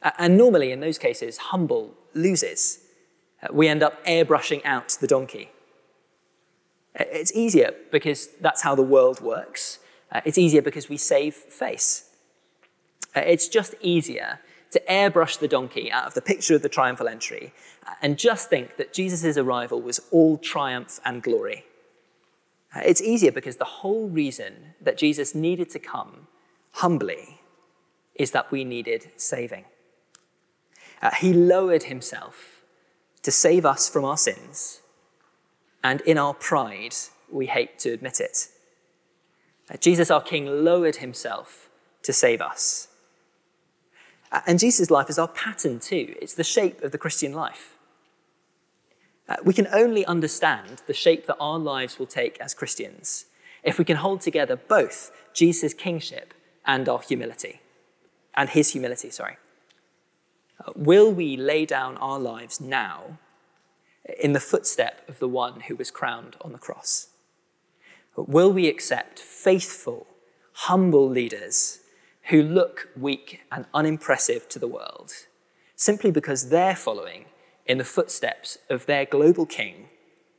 Uh, 0.03 0.11
and 0.19 0.37
normally, 0.37 0.71
in 0.73 0.81
those 0.81 0.99
cases, 0.99 1.39
humble 1.39 1.95
loses. 2.15 2.81
Uh, 3.43 3.49
we 3.53 3.69
end 3.69 3.83
up 3.83 4.05
airbrushing 4.05 4.65
out 4.65 4.97
the 5.01 5.07
donkey. 5.07 5.51
Uh, 6.99 7.05
it's 7.11 7.33
easier 7.33 7.75
because 7.91 8.29
that's 8.41 8.63
how 8.63 8.75
the 8.75 8.83
world 8.83 9.21
works. 9.21 9.79
Uh, 10.13 10.21
it's 10.25 10.39
easier 10.39 10.63
because 10.63 10.89
we 10.89 10.97
save 10.97 11.35
face. 11.35 12.11
it's 13.15 13.49
just 13.49 13.75
easier 13.81 14.41
to 14.71 14.81
airbrush 14.89 15.39
the 15.39 15.49
donkey 15.49 15.91
out 15.91 16.07
of 16.07 16.15
the 16.15 16.23
picture 16.23 16.55
of 16.55 16.63
the 16.63 16.69
triumphal 16.69 17.09
entry 17.09 17.53
and 18.01 18.19
just 18.19 18.49
think 18.49 18.77
that 18.77 18.93
Jesus' 18.93 19.37
arrival 19.37 19.81
was 19.81 20.01
all 20.11 20.39
triumph 20.39 21.01
and 21.05 21.23
glory. 21.23 21.65
Uh, 22.75 22.81
it's 22.85 23.03
easier 23.03 23.33
because 23.33 23.57
the 23.57 23.65
whole 23.65 24.09
reason 24.09 24.75
that 24.81 24.97
Jesus 24.97 25.35
needed 25.35 25.71
to 25.71 25.79
come 25.79 26.29
humbly 26.73 27.41
is 28.15 28.31
that 28.31 28.51
we 28.51 28.65
needed 28.65 29.11
saving. 29.17 29.65
Uh, 31.03 31.11
he 31.19 31.33
lowered 31.33 31.85
himself 31.85 32.63
to 33.23 33.31
save 33.31 33.67
us 33.67 33.89
from 33.89 34.05
our 34.05 34.17
sins, 34.17 34.80
and 35.83 36.01
in 36.03 36.19
our 36.19 36.35
pride, 36.35 36.95
we 37.31 37.47
hate 37.47 37.79
to 37.81 37.91
admit 37.91 38.21
it. 38.21 38.49
Uh, 39.73 39.77
Jesus, 39.77 40.11
our 40.11 40.23
King, 40.23 40.65
lowered 40.65 40.97
himself 40.97 41.71
to 42.03 42.13
save 42.13 42.41
us. 42.41 42.89
And 44.47 44.59
Jesus' 44.59 44.91
life 44.91 45.11
is 45.11 45.19
our 45.19 45.29
pattern 45.29 45.81
too. 45.81 46.15
It's 46.21 46.35
the 46.35 46.45
shape 46.45 46.83
of 46.83 46.93
the 46.93 46.99
Christian 46.99 47.33
life. 47.33 47.75
Uh, 49.29 49.37
we 49.45 49.55
can 49.55 49.69
only 49.73 50.05
understand 50.07 50.83
the 50.87 50.95
shape 50.95 51.27
that 51.27 51.37
our 51.39 51.59
lives 51.59 51.99
will 51.99 52.07
take 52.07 52.41
as 52.41 52.55
Christians 52.55 53.27
if 53.63 53.79
we 53.79 53.85
can 53.85 53.97
hold 53.97 54.21
together 54.21 54.57
both 54.57 55.13
Jesus' 55.33 55.75
kingship 55.75 56.35
and 56.67 56.89
our 56.89 57.01
humility, 57.01 57.61
and 58.35 58.49
his 58.51 58.73
humility, 58.73 59.11
sorry. 59.11 59.37
Uh, 60.65 60.73
will 60.77 61.13
we 61.13 61.37
lay 61.37 61.65
down 61.65 61.97
our 61.99 62.19
lives 62.19 62.61
now 62.61 63.19
in 64.19 64.33
the 64.33 64.41
footstep 64.41 65.09
of 65.09 65.19
the 65.19 65.29
one 65.29 65.61
who 65.61 65.77
was 65.77 65.91
crowned 65.91 66.37
on 66.41 66.53
the 66.53 66.59
cross? 66.59 67.09
Will 68.17 68.53
we 68.53 68.69
accept 68.69 69.19
faithful, 69.19 70.07
humble 70.53 71.09
leaders 71.09 71.81
who 72.25 72.43
look 72.43 72.89
weak 72.97 73.41
and 73.51 73.67
unimpressive 73.73 74.49
to 74.49 74.59
the 74.59 74.69
world 74.69 75.13
simply 75.75 76.11
because 76.11 76.51
they're 76.51 76.77
following 76.77 77.25
in 77.67 77.79
the 77.79 77.85
footsteps 77.85 78.59
of 78.69 78.87
their 78.87 79.07
global 79.07 79.47
king 79.47 79.89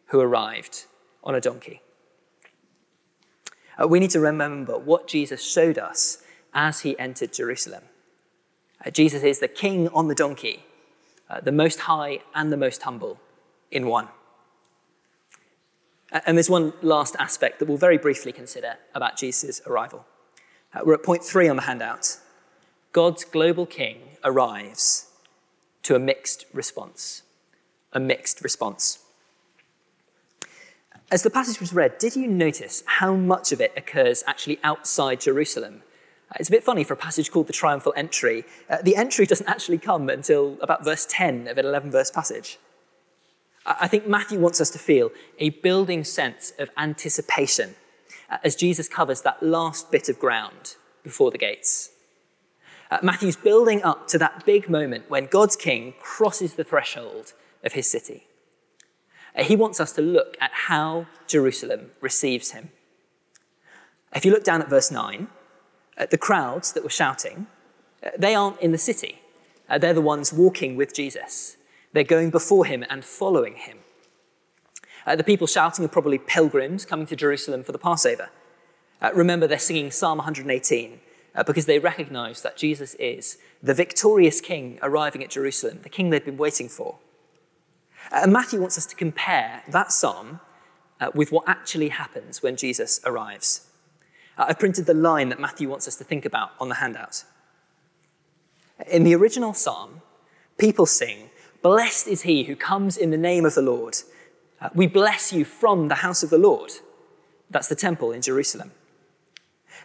who 0.07 0.19
arrived 0.19 0.85
on 1.23 1.33
a 1.33 1.41
donkey. 1.41 1.81
Uh, 3.81 3.87
we 3.87 3.99
need 3.99 4.09
to 4.11 4.19
remember 4.19 4.77
what 4.77 5.07
Jesus 5.07 5.43
showed 5.43 5.77
us 5.77 6.21
as 6.53 6.81
he 6.81 6.99
entered 6.99 7.33
Jerusalem. 7.33 7.83
Uh, 8.85 8.91
Jesus 8.91 9.23
is 9.23 9.39
the 9.39 9.47
king 9.47 9.87
on 9.89 10.07
the 10.07 10.15
donkey, 10.15 10.65
uh, 11.29 11.39
the 11.39 11.51
most 11.51 11.81
high 11.81 12.19
and 12.35 12.51
the 12.51 12.57
most 12.57 12.83
humble 12.83 13.19
in 13.71 13.87
one. 13.87 14.09
And 16.11 16.37
there's 16.37 16.49
one 16.49 16.73
last 16.81 17.15
aspect 17.19 17.59
that 17.59 17.67
we'll 17.67 17.77
very 17.77 17.97
briefly 17.97 18.33
consider 18.33 18.75
about 18.93 19.17
Jesus' 19.17 19.61
arrival. 19.65 20.05
Uh, 20.73 20.81
we're 20.83 20.93
at 20.93 21.03
point 21.03 21.23
three 21.23 21.47
on 21.47 21.55
the 21.55 21.61
handout. 21.63 22.17
God's 22.91 23.23
global 23.23 23.65
king 23.65 24.17
arrives 24.23 25.07
to 25.83 25.95
a 25.95 25.99
mixed 25.99 26.45
response. 26.53 27.23
A 27.93 27.99
mixed 27.99 28.43
response. 28.43 28.99
As 31.09 31.23
the 31.23 31.29
passage 31.29 31.59
was 31.59 31.73
read, 31.73 31.97
did 31.97 32.15
you 32.15 32.27
notice 32.27 32.83
how 32.85 33.15
much 33.15 33.51
of 33.51 33.59
it 33.59 33.73
occurs 33.75 34.23
actually 34.27 34.59
outside 34.63 35.19
Jerusalem? 35.19 35.83
Uh, 36.29 36.35
it's 36.39 36.47
a 36.47 36.51
bit 36.51 36.63
funny 36.63 36.85
for 36.85 36.93
a 36.93 36.97
passage 36.97 37.31
called 37.31 37.47
the 37.47 37.53
triumphal 37.53 37.93
entry. 37.97 38.45
Uh, 38.69 38.81
the 38.81 38.95
entry 38.95 39.25
doesn't 39.25 39.47
actually 39.47 39.77
come 39.77 40.09
until 40.09 40.57
about 40.61 40.85
verse 40.85 41.05
10 41.09 41.47
of 41.47 41.57
an 41.57 41.65
11 41.65 41.91
verse 41.91 42.11
passage. 42.11 42.59
I 43.65 43.87
think 43.87 44.07
Matthew 44.07 44.39
wants 44.39 44.59
us 44.59 44.69
to 44.71 44.79
feel 44.79 45.11
a 45.37 45.49
building 45.49 46.03
sense 46.03 46.51
of 46.57 46.69
anticipation 46.77 47.75
as 48.43 48.55
Jesus 48.55 48.87
covers 48.87 49.21
that 49.21 49.43
last 49.43 49.91
bit 49.91 50.09
of 50.09 50.19
ground 50.19 50.75
before 51.03 51.31
the 51.31 51.37
gates. 51.37 51.91
Uh, 52.89 52.97
Matthew's 53.01 53.35
building 53.35 53.83
up 53.83 54.07
to 54.09 54.17
that 54.17 54.45
big 54.45 54.69
moment 54.69 55.09
when 55.09 55.25
God's 55.27 55.55
king 55.55 55.93
crosses 56.01 56.55
the 56.55 56.63
threshold 56.63 57.33
of 57.63 57.73
his 57.73 57.89
city. 57.89 58.27
Uh, 59.35 59.43
he 59.43 59.55
wants 59.55 59.79
us 59.79 59.91
to 59.93 60.01
look 60.01 60.35
at 60.41 60.51
how 60.51 61.07
Jerusalem 61.27 61.91
receives 62.01 62.51
him. 62.51 62.69
If 64.13 64.25
you 64.25 64.31
look 64.31 64.43
down 64.43 64.61
at 64.61 64.69
verse 64.69 64.91
9, 64.91 65.27
uh, 65.97 66.05
the 66.09 66.17
crowds 66.17 66.73
that 66.73 66.83
were 66.83 66.89
shouting, 66.89 67.47
uh, 68.03 68.09
they 68.17 68.35
aren't 68.35 68.59
in 68.59 68.71
the 68.71 68.77
city. 68.77 69.19
Uh, 69.69 69.77
they're 69.77 69.93
the 69.93 70.01
ones 70.01 70.33
walking 70.33 70.75
with 70.75 70.93
Jesus. 70.93 71.55
They're 71.93 72.03
going 72.03 72.29
before 72.29 72.65
him 72.65 72.85
and 72.89 73.03
following 73.03 73.55
him. 73.55 73.79
Uh, 75.05 75.15
the 75.15 75.23
people 75.23 75.47
shouting 75.47 75.83
are 75.83 75.89
probably 75.89 76.17
pilgrims 76.17 76.85
coming 76.85 77.07
to 77.07 77.15
Jerusalem 77.15 77.63
for 77.63 77.71
the 77.71 77.79
Passover. 77.79 78.29
Uh, 79.01 79.09
remember, 79.13 79.47
they're 79.47 79.59
singing 79.59 79.91
Psalm 79.91 80.19
118 80.19 80.99
uh, 81.33 81.43
because 81.43 81.65
they 81.65 81.79
recognize 81.79 82.41
that 82.43 82.57
Jesus 82.57 82.93
is 82.95 83.37
the 83.63 83.73
victorious 83.73 84.41
king 84.41 84.77
arriving 84.81 85.23
at 85.23 85.31
Jerusalem, 85.31 85.79
the 85.83 85.89
king 85.89 86.09
they've 86.09 86.23
been 86.23 86.37
waiting 86.37 86.69
for. 86.69 86.97
Uh, 88.11 88.21
and 88.23 88.33
Matthew 88.33 88.61
wants 88.61 88.77
us 88.77 88.85
to 88.87 88.95
compare 88.95 89.63
that 89.67 89.91
psalm 89.91 90.39
uh, 90.99 91.09
with 91.15 91.31
what 91.31 91.43
actually 91.47 91.89
happens 91.89 92.43
when 92.43 92.55
Jesus 92.55 92.99
arrives. 93.05 93.67
Uh, 94.37 94.45
I've 94.49 94.59
printed 94.59 94.85
the 94.85 94.93
line 94.93 95.29
that 95.29 95.39
Matthew 95.39 95.67
wants 95.67 95.87
us 95.87 95.95
to 95.97 96.03
think 96.03 96.25
about 96.25 96.51
on 96.59 96.69
the 96.69 96.75
handout. 96.75 97.23
In 98.87 99.03
the 99.03 99.15
original 99.15 99.53
psalm, 99.53 100.01
people 100.57 100.85
sing, 100.85 101.30
Blessed 101.61 102.07
is 102.07 102.23
he 102.23 102.43
who 102.43 102.55
comes 102.55 102.97
in 102.97 103.11
the 103.11 103.17
name 103.17 103.45
of 103.45 103.55
the 103.55 103.61
Lord. 103.61 103.97
Uh, 104.59 104.69
we 104.73 104.87
bless 104.87 105.31
you 105.31 105.45
from 105.45 105.87
the 105.87 105.95
house 105.95 106.23
of 106.23 106.29
the 106.29 106.37
Lord. 106.37 106.71
That's 107.49 107.67
the 107.67 107.75
temple 107.75 108.11
in 108.11 108.21
Jerusalem. 108.21 108.71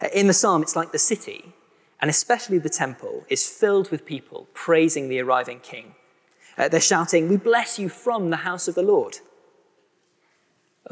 Uh, 0.00 0.08
in 0.14 0.26
the 0.26 0.32
psalm, 0.32 0.62
it's 0.62 0.76
like 0.76 0.92
the 0.92 0.98
city, 0.98 1.52
and 2.00 2.10
especially 2.10 2.58
the 2.58 2.68
temple, 2.68 3.24
is 3.28 3.48
filled 3.48 3.90
with 3.90 4.06
people 4.06 4.48
praising 4.54 5.08
the 5.08 5.20
arriving 5.20 5.60
king. 5.60 5.94
Uh, 6.56 6.68
they're 6.68 6.80
shouting, 6.80 7.28
We 7.28 7.36
bless 7.36 7.78
you 7.78 7.88
from 7.88 8.30
the 8.30 8.36
house 8.36 8.68
of 8.68 8.74
the 8.74 8.82
Lord. 8.82 9.18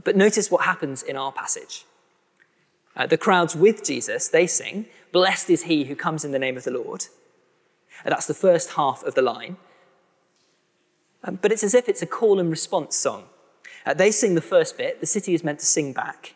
But 0.03 0.17
notice 0.17 0.51
what 0.51 0.65
happens 0.65 1.03
in 1.03 1.17
our 1.17 1.33
passage. 1.33 1.85
Uh, 2.97 3.07
the 3.07 3.19
crowds 3.19 3.57
with 3.57 3.85
Jesus, 3.85 4.29
they 4.29 4.47
sing, 4.47 4.87
Blessed 5.13 5.51
is 5.51 5.65
he 5.65 5.85
who 5.85 5.95
comes 5.95 6.25
in 6.25 6.33
the 6.33 6.39
name 6.39 6.57
of 6.57 6.65
the 6.65 6.71
Lord. 6.71 7.07
Uh, 8.05 8.11
that's 8.11 8.27
the 8.27 8.35
first 8.35 8.73
half 8.73 9.03
of 9.05 9.15
the 9.15 9.23
line. 9.23 9.57
Um, 11.25 11.39
but 11.41 11.51
it's 11.51 11.65
as 11.65 11.75
if 11.75 11.89
it's 11.89 12.03
a 12.03 12.07
call 12.07 12.39
and 12.39 12.51
response 12.51 12.95
song. 12.97 13.25
Uh, 13.87 13.95
they 13.95 14.11
sing 14.11 14.35
the 14.35 14.41
first 14.41 14.79
bit, 14.79 15.01
the 15.01 15.07
city 15.07 15.35
is 15.35 15.43
meant 15.43 15.59
to 15.61 15.67
sing 15.67 15.93
back. 15.93 16.35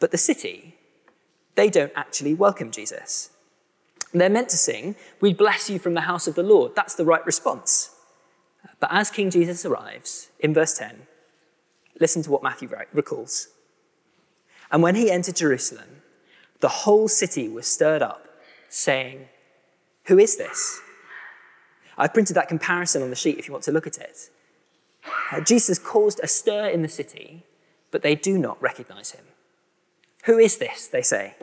But 0.00 0.10
the 0.10 0.18
city, 0.18 0.74
they 1.54 1.68
don't 1.68 1.92
actually 1.94 2.34
welcome 2.34 2.70
Jesus. 2.70 3.30
They're 4.12 4.30
meant 4.30 4.48
to 4.50 4.56
sing, 4.56 4.96
We 5.20 5.34
bless 5.34 5.68
you 5.68 5.78
from 5.78 5.94
the 5.94 6.02
house 6.02 6.26
of 6.26 6.34
the 6.34 6.42
Lord. 6.42 6.74
That's 6.74 6.94
the 6.94 7.04
right 7.04 7.24
response. 7.26 7.94
But 8.80 8.90
as 8.92 9.10
King 9.10 9.30
Jesus 9.30 9.64
arrives, 9.64 10.30
in 10.40 10.54
verse 10.54 10.74
10, 10.74 11.06
listen 12.00 12.22
to 12.22 12.30
what 12.30 12.42
Matthew 12.42 12.70
recalls. 12.92 13.48
And 14.70 14.82
when 14.82 14.94
he 14.94 15.10
entered 15.10 15.36
Jerusalem, 15.36 16.02
the 16.60 16.68
whole 16.68 17.08
city 17.08 17.48
was 17.48 17.66
stirred 17.66 18.02
up, 18.02 18.26
saying, 18.68 19.28
Who 20.04 20.18
is 20.18 20.36
this? 20.36 20.80
I've 21.98 22.14
printed 22.14 22.36
that 22.36 22.48
comparison 22.48 23.02
on 23.02 23.10
the 23.10 23.16
sheet 23.16 23.38
if 23.38 23.46
you 23.46 23.52
want 23.52 23.64
to 23.64 23.72
look 23.72 23.86
at 23.86 23.98
it. 23.98 24.30
Uh, 25.32 25.40
Jesus 25.40 25.78
caused 25.78 26.20
a 26.22 26.28
stir 26.28 26.68
in 26.68 26.82
the 26.82 26.88
city, 26.88 27.44
but 27.90 28.02
they 28.02 28.14
do 28.14 28.38
not 28.38 28.60
recognize 28.62 29.10
him. 29.10 29.24
Who 30.24 30.38
is 30.38 30.58
this? 30.58 30.86
They 30.86 31.02
say. 31.02 31.34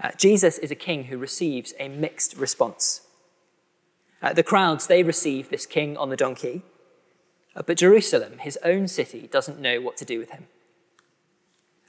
Uh, 0.00 0.10
Jesus 0.16 0.58
is 0.58 0.70
a 0.70 0.74
king 0.74 1.04
who 1.04 1.18
receives 1.18 1.74
a 1.78 1.88
mixed 1.88 2.36
response. 2.36 3.02
Uh, 4.22 4.32
the 4.32 4.42
crowds, 4.42 4.86
they 4.86 5.02
receive 5.02 5.48
this 5.48 5.66
king 5.66 5.96
on 5.96 6.10
the 6.10 6.16
donkey, 6.16 6.62
Uh, 7.56 7.62
but 7.62 7.76
Jerusalem, 7.76 8.38
his 8.38 8.58
own 8.62 8.86
city, 8.86 9.26
doesn't 9.26 9.60
know 9.60 9.80
what 9.80 9.96
to 9.96 10.04
do 10.04 10.18
with 10.18 10.30
him. 10.30 10.46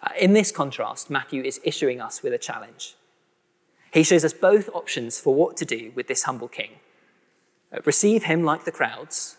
Uh, 0.02 0.10
in 0.20 0.34
this 0.34 0.52
contrast, 0.52 1.10
Matthew 1.10 1.44
is 1.44 1.62
issuing 1.64 2.02
us 2.02 2.24
with 2.24 2.34
a 2.34 2.40
challenge. 2.40 2.96
He 3.94 4.04
shows 4.04 4.26
us 4.26 4.34
both 4.34 4.70
options 4.74 5.20
for 5.20 5.36
what 5.36 5.58
to 5.58 5.66
do 5.66 5.92
with 5.96 6.08
this 6.08 6.24
humble 6.24 6.48
king 6.48 6.80
receive 7.86 8.24
him 8.24 8.44
like 8.44 8.66
the 8.66 8.72
crowds, 8.72 9.38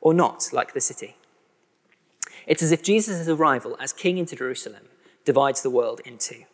or 0.00 0.14
not 0.14 0.50
like 0.52 0.74
the 0.74 0.80
city. 0.80 1.16
It's 2.46 2.62
as 2.62 2.72
if 2.72 2.82
Jesus' 2.82 3.28
arrival 3.28 3.76
as 3.80 3.92
king 3.92 4.18
into 4.18 4.36
Jerusalem 4.36 4.84
divides 5.24 5.62
the 5.62 5.70
world 5.70 6.00
in 6.04 6.18
two. 6.18 6.44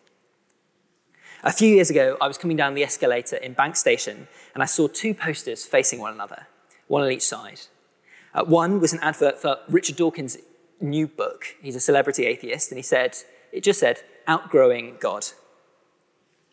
A 1.43 1.53
few 1.53 1.75
years 1.75 1.89
ago, 1.89 2.17
I 2.21 2.27
was 2.27 2.37
coming 2.37 2.57
down 2.57 2.75
the 2.75 2.83
escalator 2.83 3.37
in 3.37 3.53
Bank 3.53 3.77
Station 3.77 4.29
and 4.55 4.63
I 4.63 4.67
saw 4.67 4.89
two 4.89 5.15
posters 5.15 5.65
facing 5.65 6.01
one 6.01 6.13
another, 6.13 6.47
one 6.89 7.03
on 7.03 7.13
each 7.13 7.23
side. 7.23 7.61
Uh, 8.35 8.45
one 8.45 8.81
was 8.81 8.93
an 8.93 8.99
advert 9.01 9.39
for 9.39 9.59
Richard 9.69 9.97
Dawkins' 9.97 10.37
new 10.81 11.07
book. 11.07 11.57
He's 11.63 11.77
a 11.77 11.81
celebrity 11.81 12.27
atheist, 12.27 12.71
and 12.71 12.79
he 12.79 12.83
said, 12.83 13.17
it 13.53 13.63
just 13.63 13.81
said, 13.81 14.03
Outgrowing 14.27 14.97
God. 15.01 15.27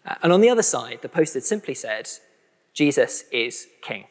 Uh, 0.06 0.16
and 0.24 0.32
on 0.32 0.42
the 0.42 0.50
other 0.50 0.64
side, 0.64 1.00
the 1.02 1.10
poster 1.10 1.42
simply 1.42 1.74
said, 1.74 2.10
Jesus 2.74 3.26
is 3.32 3.68
King. 3.82 4.06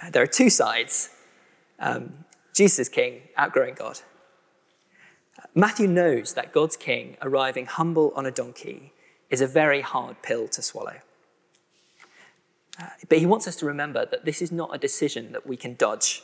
Uh, 0.00 0.10
there 0.10 0.22
are 0.22 0.26
two 0.26 0.50
sides 0.50 1.10
um, 1.78 2.24
Jesus 2.54 2.88
King, 2.88 3.22
outgrowing 3.36 3.74
God. 3.74 4.00
Uh, 5.38 5.46
Matthew 5.54 5.86
knows 5.86 6.34
that 6.34 6.52
God's 6.52 6.76
King 6.76 7.16
arriving 7.20 7.66
humble 7.66 8.12
on 8.16 8.24
a 8.24 8.30
donkey 8.30 8.92
is 9.28 9.40
a 9.40 9.46
very 9.46 9.82
hard 9.82 10.22
pill 10.22 10.48
to 10.48 10.62
swallow. 10.62 10.96
Uh, 12.80 12.86
but 13.08 13.18
he 13.18 13.26
wants 13.26 13.46
us 13.46 13.56
to 13.56 13.66
remember 13.66 14.06
that 14.06 14.24
this 14.24 14.40
is 14.40 14.52
not 14.52 14.74
a 14.74 14.78
decision 14.78 15.32
that 15.32 15.46
we 15.46 15.56
can 15.56 15.74
dodge. 15.74 16.22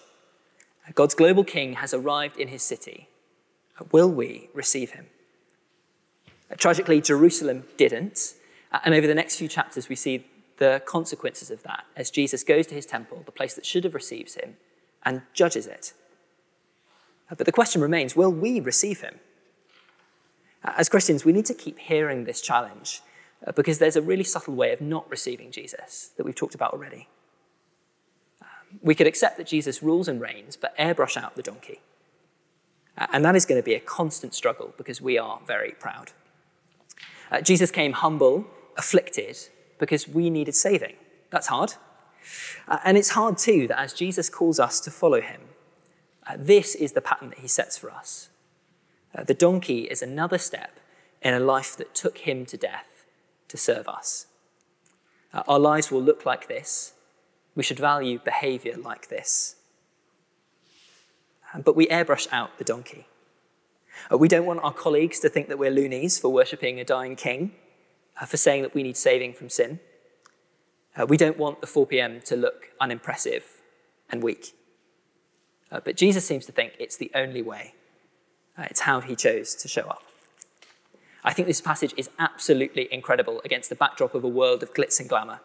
God's 0.94 1.14
global 1.14 1.44
king 1.44 1.74
has 1.74 1.94
arrived 1.94 2.38
in 2.38 2.48
his 2.48 2.62
city. 2.62 3.08
Will 3.90 4.11
we 4.11 4.48
receive 4.52 4.92
him? 4.92 5.06
Uh, 6.50 6.54
tragically, 6.56 7.00
Jerusalem 7.00 7.64
didn't. 7.76 8.35
Uh, 8.70 8.80
and 8.85 8.94
over 8.94 9.06
the 9.06 9.14
next 9.14 9.37
few 9.37 9.48
chapters, 9.48 9.88
we 9.88 9.96
see 9.96 10.26
the 10.62 10.81
consequences 10.87 11.51
of 11.51 11.64
that 11.64 11.85
as 11.96 12.09
Jesus 12.09 12.44
goes 12.44 12.68
to 12.68 12.75
his 12.77 12.87
temple, 12.87 13.25
the 13.27 13.33
place 13.33 13.55
that 13.55 13.66
should 13.66 13.83
have 13.83 13.96
received 13.96 14.37
him, 14.37 14.57
and 15.05 15.22
judges 15.35 15.66
it. 15.66 15.92
Uh, 17.29 17.35
but 17.35 17.46
the 17.46 17.53
question 17.61 17.83
remains 17.83 18.14
will 18.14 18.31
we 18.31 18.61
receive 18.61 19.01
him? 19.01 19.16
As 20.62 20.88
Christians, 20.88 21.25
we 21.25 21.33
need 21.33 21.46
to 21.46 21.55
keep 21.55 21.81
hearing 21.81 22.22
this 22.22 22.40
challenge 22.40 23.03
uh, 23.44 23.51
because 23.51 23.81
there's 23.81 23.96
a 23.96 24.03
really 24.03 24.22
subtle 24.22 24.55
way 24.55 24.72
of 24.72 24.81
not 24.81 25.11
receiving 25.11 25.51
Jesus 25.51 26.12
that 26.16 26.22
we've 26.22 26.37
talked 26.37 26.55
about 26.55 26.72
already. 26.72 27.09
Um, 28.40 28.79
we 28.81 28.94
could 28.94 29.09
accept 29.09 29.38
that 29.38 29.48
Jesus 29.48 29.83
rules 29.83 30.07
and 30.07 30.20
reigns, 30.20 30.57
but 30.57 30.79
airbrush 30.79 31.16
out 31.16 31.35
the 31.35 31.42
donkey. 31.42 31.81
Uh, 32.96 33.09
and 33.12 33.25
that 33.25 33.35
is 33.35 33.44
going 33.44 33.61
to 33.61 33.64
be 33.64 33.75
a 33.75 33.81
constant 33.81 34.33
struggle 34.33 34.75
because 34.77 35.01
we 35.01 35.18
are 35.18 35.40
very 35.44 35.72
proud. 35.72 36.12
Uh, 37.33 37.40
Jesus 37.40 37.72
came 37.72 37.94
humble, 37.94 38.46
afflicted, 38.77 39.37
because 39.82 40.06
we 40.06 40.30
needed 40.30 40.54
saving. 40.54 40.94
That's 41.30 41.48
hard. 41.48 41.74
Uh, 42.68 42.78
and 42.84 42.96
it's 42.96 43.08
hard 43.10 43.36
too 43.36 43.66
that 43.66 43.80
as 43.80 43.92
Jesus 43.92 44.30
calls 44.30 44.60
us 44.60 44.78
to 44.78 44.92
follow 44.92 45.20
him, 45.20 45.40
uh, 46.24 46.36
this 46.38 46.76
is 46.76 46.92
the 46.92 47.00
pattern 47.00 47.30
that 47.30 47.40
he 47.40 47.48
sets 47.48 47.76
for 47.76 47.90
us. 47.90 48.28
Uh, 49.12 49.24
the 49.24 49.34
donkey 49.34 49.80
is 49.80 50.00
another 50.00 50.38
step 50.38 50.78
in 51.20 51.34
a 51.34 51.40
life 51.40 51.76
that 51.76 51.96
took 51.96 52.18
him 52.18 52.46
to 52.46 52.56
death 52.56 53.04
to 53.48 53.56
serve 53.56 53.88
us. 53.88 54.26
Uh, 55.34 55.42
our 55.48 55.58
lives 55.58 55.90
will 55.90 56.00
look 56.00 56.24
like 56.24 56.46
this. 56.46 56.92
We 57.56 57.64
should 57.64 57.80
value 57.80 58.20
behavior 58.20 58.76
like 58.76 59.08
this. 59.08 59.56
Um, 61.52 61.62
but 61.62 61.74
we 61.74 61.88
airbrush 61.88 62.28
out 62.30 62.56
the 62.58 62.64
donkey. 62.64 63.08
Uh, 64.12 64.16
we 64.16 64.28
don't 64.28 64.46
want 64.46 64.60
our 64.62 64.72
colleagues 64.72 65.18
to 65.18 65.28
think 65.28 65.48
that 65.48 65.58
we're 65.58 65.72
loonies 65.72 66.20
for 66.20 66.28
worshipping 66.28 66.78
a 66.78 66.84
dying 66.84 67.16
king, 67.16 67.56
uh, 68.20 68.27
for 68.27 68.37
saying 68.37 68.62
that 68.62 68.75
we 68.75 68.83
need 68.83 68.96
saving 68.96 69.35
from 69.35 69.48
sin. 69.48 69.81
Uh, 70.96 71.07
we 71.07 71.16
don't 71.16 71.38
want 71.38 71.61
the 71.61 71.66
4 71.66 71.87
p.m. 71.87 72.20
to 72.27 72.37
look 72.37 72.70
unimpressive 72.81 73.62
and 74.11 74.22
weak. 74.22 74.55
Uh, 75.70 75.81
but 75.83 75.96
Jesus 75.96 76.27
seems 76.27 76.44
to 76.46 76.53
think 76.53 76.75
it's 76.79 76.96
the 76.96 77.11
only 77.14 77.42
way 77.42 77.75
uh, 78.59 78.64
it's 78.68 78.81
how 78.81 79.01
he 79.01 79.16
chose 79.16 79.55
to 79.55 79.68
show 79.68 79.83
up. 79.83 80.03
I 81.25 81.33
think 81.33 81.46
this 81.46 81.61
passage 81.61 81.94
is 81.96 82.11
absolutely 82.18 82.92
incredible 82.92 83.40
against 83.44 83.68
the 83.68 83.77
backdrop 83.77 84.14
of 84.14 84.25
a 84.25 84.29
world 84.29 84.62
of 84.62 84.75
glitz 84.75 84.98
and 85.01 85.09
glamour. 85.09 85.40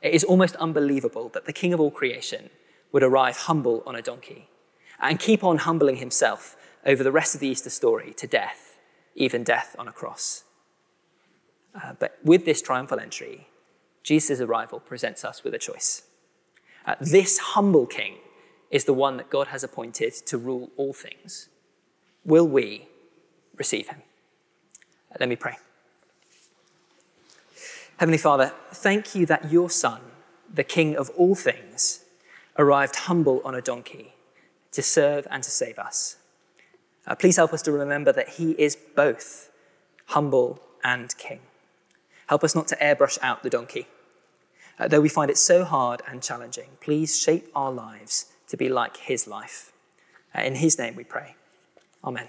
It 0.00 0.14
is 0.14 0.24
almost 0.24 0.56
unbelievable 0.56 1.28
that 1.30 1.44
the 1.44 1.52
King 1.52 1.72
of 1.72 1.80
all 1.80 1.90
creation 1.90 2.50
would 2.92 3.02
arrive 3.02 3.36
humble 3.36 3.82
on 3.86 3.94
a 3.94 4.02
donkey 4.02 4.48
and 5.00 5.18
keep 5.18 5.44
on 5.44 5.58
humbling 5.58 5.96
himself 5.96 6.56
over 6.86 7.04
the 7.04 7.12
rest 7.12 7.34
of 7.34 7.40
the 7.40 7.48
Easter 7.48 7.70
story 7.70 8.14
to 8.14 8.26
death, 8.26 8.78
even 9.14 9.44
death 9.44 9.76
on 9.78 9.86
a 9.86 9.92
cross. 9.92 10.44
Uh, 11.80 11.92
but 11.98 12.18
with 12.24 12.44
this 12.44 12.60
triumphal 12.60 12.98
entry, 12.98 13.46
Jesus' 14.02 14.40
arrival 14.40 14.80
presents 14.80 15.24
us 15.24 15.44
with 15.44 15.54
a 15.54 15.58
choice. 15.58 16.02
Uh, 16.86 16.94
this 17.00 17.38
humble 17.38 17.86
king 17.86 18.16
is 18.70 18.84
the 18.84 18.94
one 18.94 19.16
that 19.16 19.30
God 19.30 19.48
has 19.48 19.62
appointed 19.62 20.12
to 20.26 20.38
rule 20.38 20.70
all 20.76 20.92
things 20.92 21.48
will 22.24 22.46
we 22.46 22.86
receive 23.56 23.88
him? 23.88 24.02
Let 25.18 25.28
me 25.28 25.36
pray. 25.36 25.56
Heavenly 27.96 28.18
Father, 28.18 28.52
thank 28.70 29.14
you 29.14 29.26
that 29.26 29.50
your 29.50 29.70
Son, 29.70 30.00
the 30.52 30.62
King 30.62 30.94
of 30.94 31.10
all 31.16 31.34
things, 31.34 32.04
arrived 32.58 32.94
humble 32.96 33.40
on 33.44 33.54
a 33.54 33.62
donkey 33.62 34.12
to 34.72 34.82
serve 34.82 35.26
and 35.30 35.42
to 35.42 35.50
save 35.50 35.78
us. 35.78 36.16
Uh, 37.06 37.14
please 37.14 37.36
help 37.36 37.52
us 37.52 37.62
to 37.62 37.72
remember 37.72 38.12
that 38.12 38.28
he 38.30 38.52
is 38.52 38.76
both 38.76 39.50
humble 40.06 40.60
and 40.84 41.16
king. 41.16 41.40
Help 42.28 42.44
us 42.44 42.54
not 42.54 42.68
to 42.68 42.76
airbrush 42.76 43.18
out 43.22 43.42
the 43.42 43.50
donkey. 43.50 43.86
Uh, 44.78 44.86
though 44.86 45.00
we 45.00 45.08
find 45.08 45.30
it 45.30 45.38
so 45.38 45.64
hard 45.64 46.02
and 46.06 46.22
challenging, 46.22 46.70
please 46.80 47.18
shape 47.18 47.48
our 47.54 47.72
lives 47.72 48.26
to 48.48 48.56
be 48.56 48.68
like 48.68 48.96
his 48.98 49.26
life. 49.26 49.72
Uh, 50.34 50.42
in 50.42 50.56
his 50.56 50.78
name 50.78 50.94
we 50.94 51.04
pray. 51.04 51.34
Amen. 52.04 52.28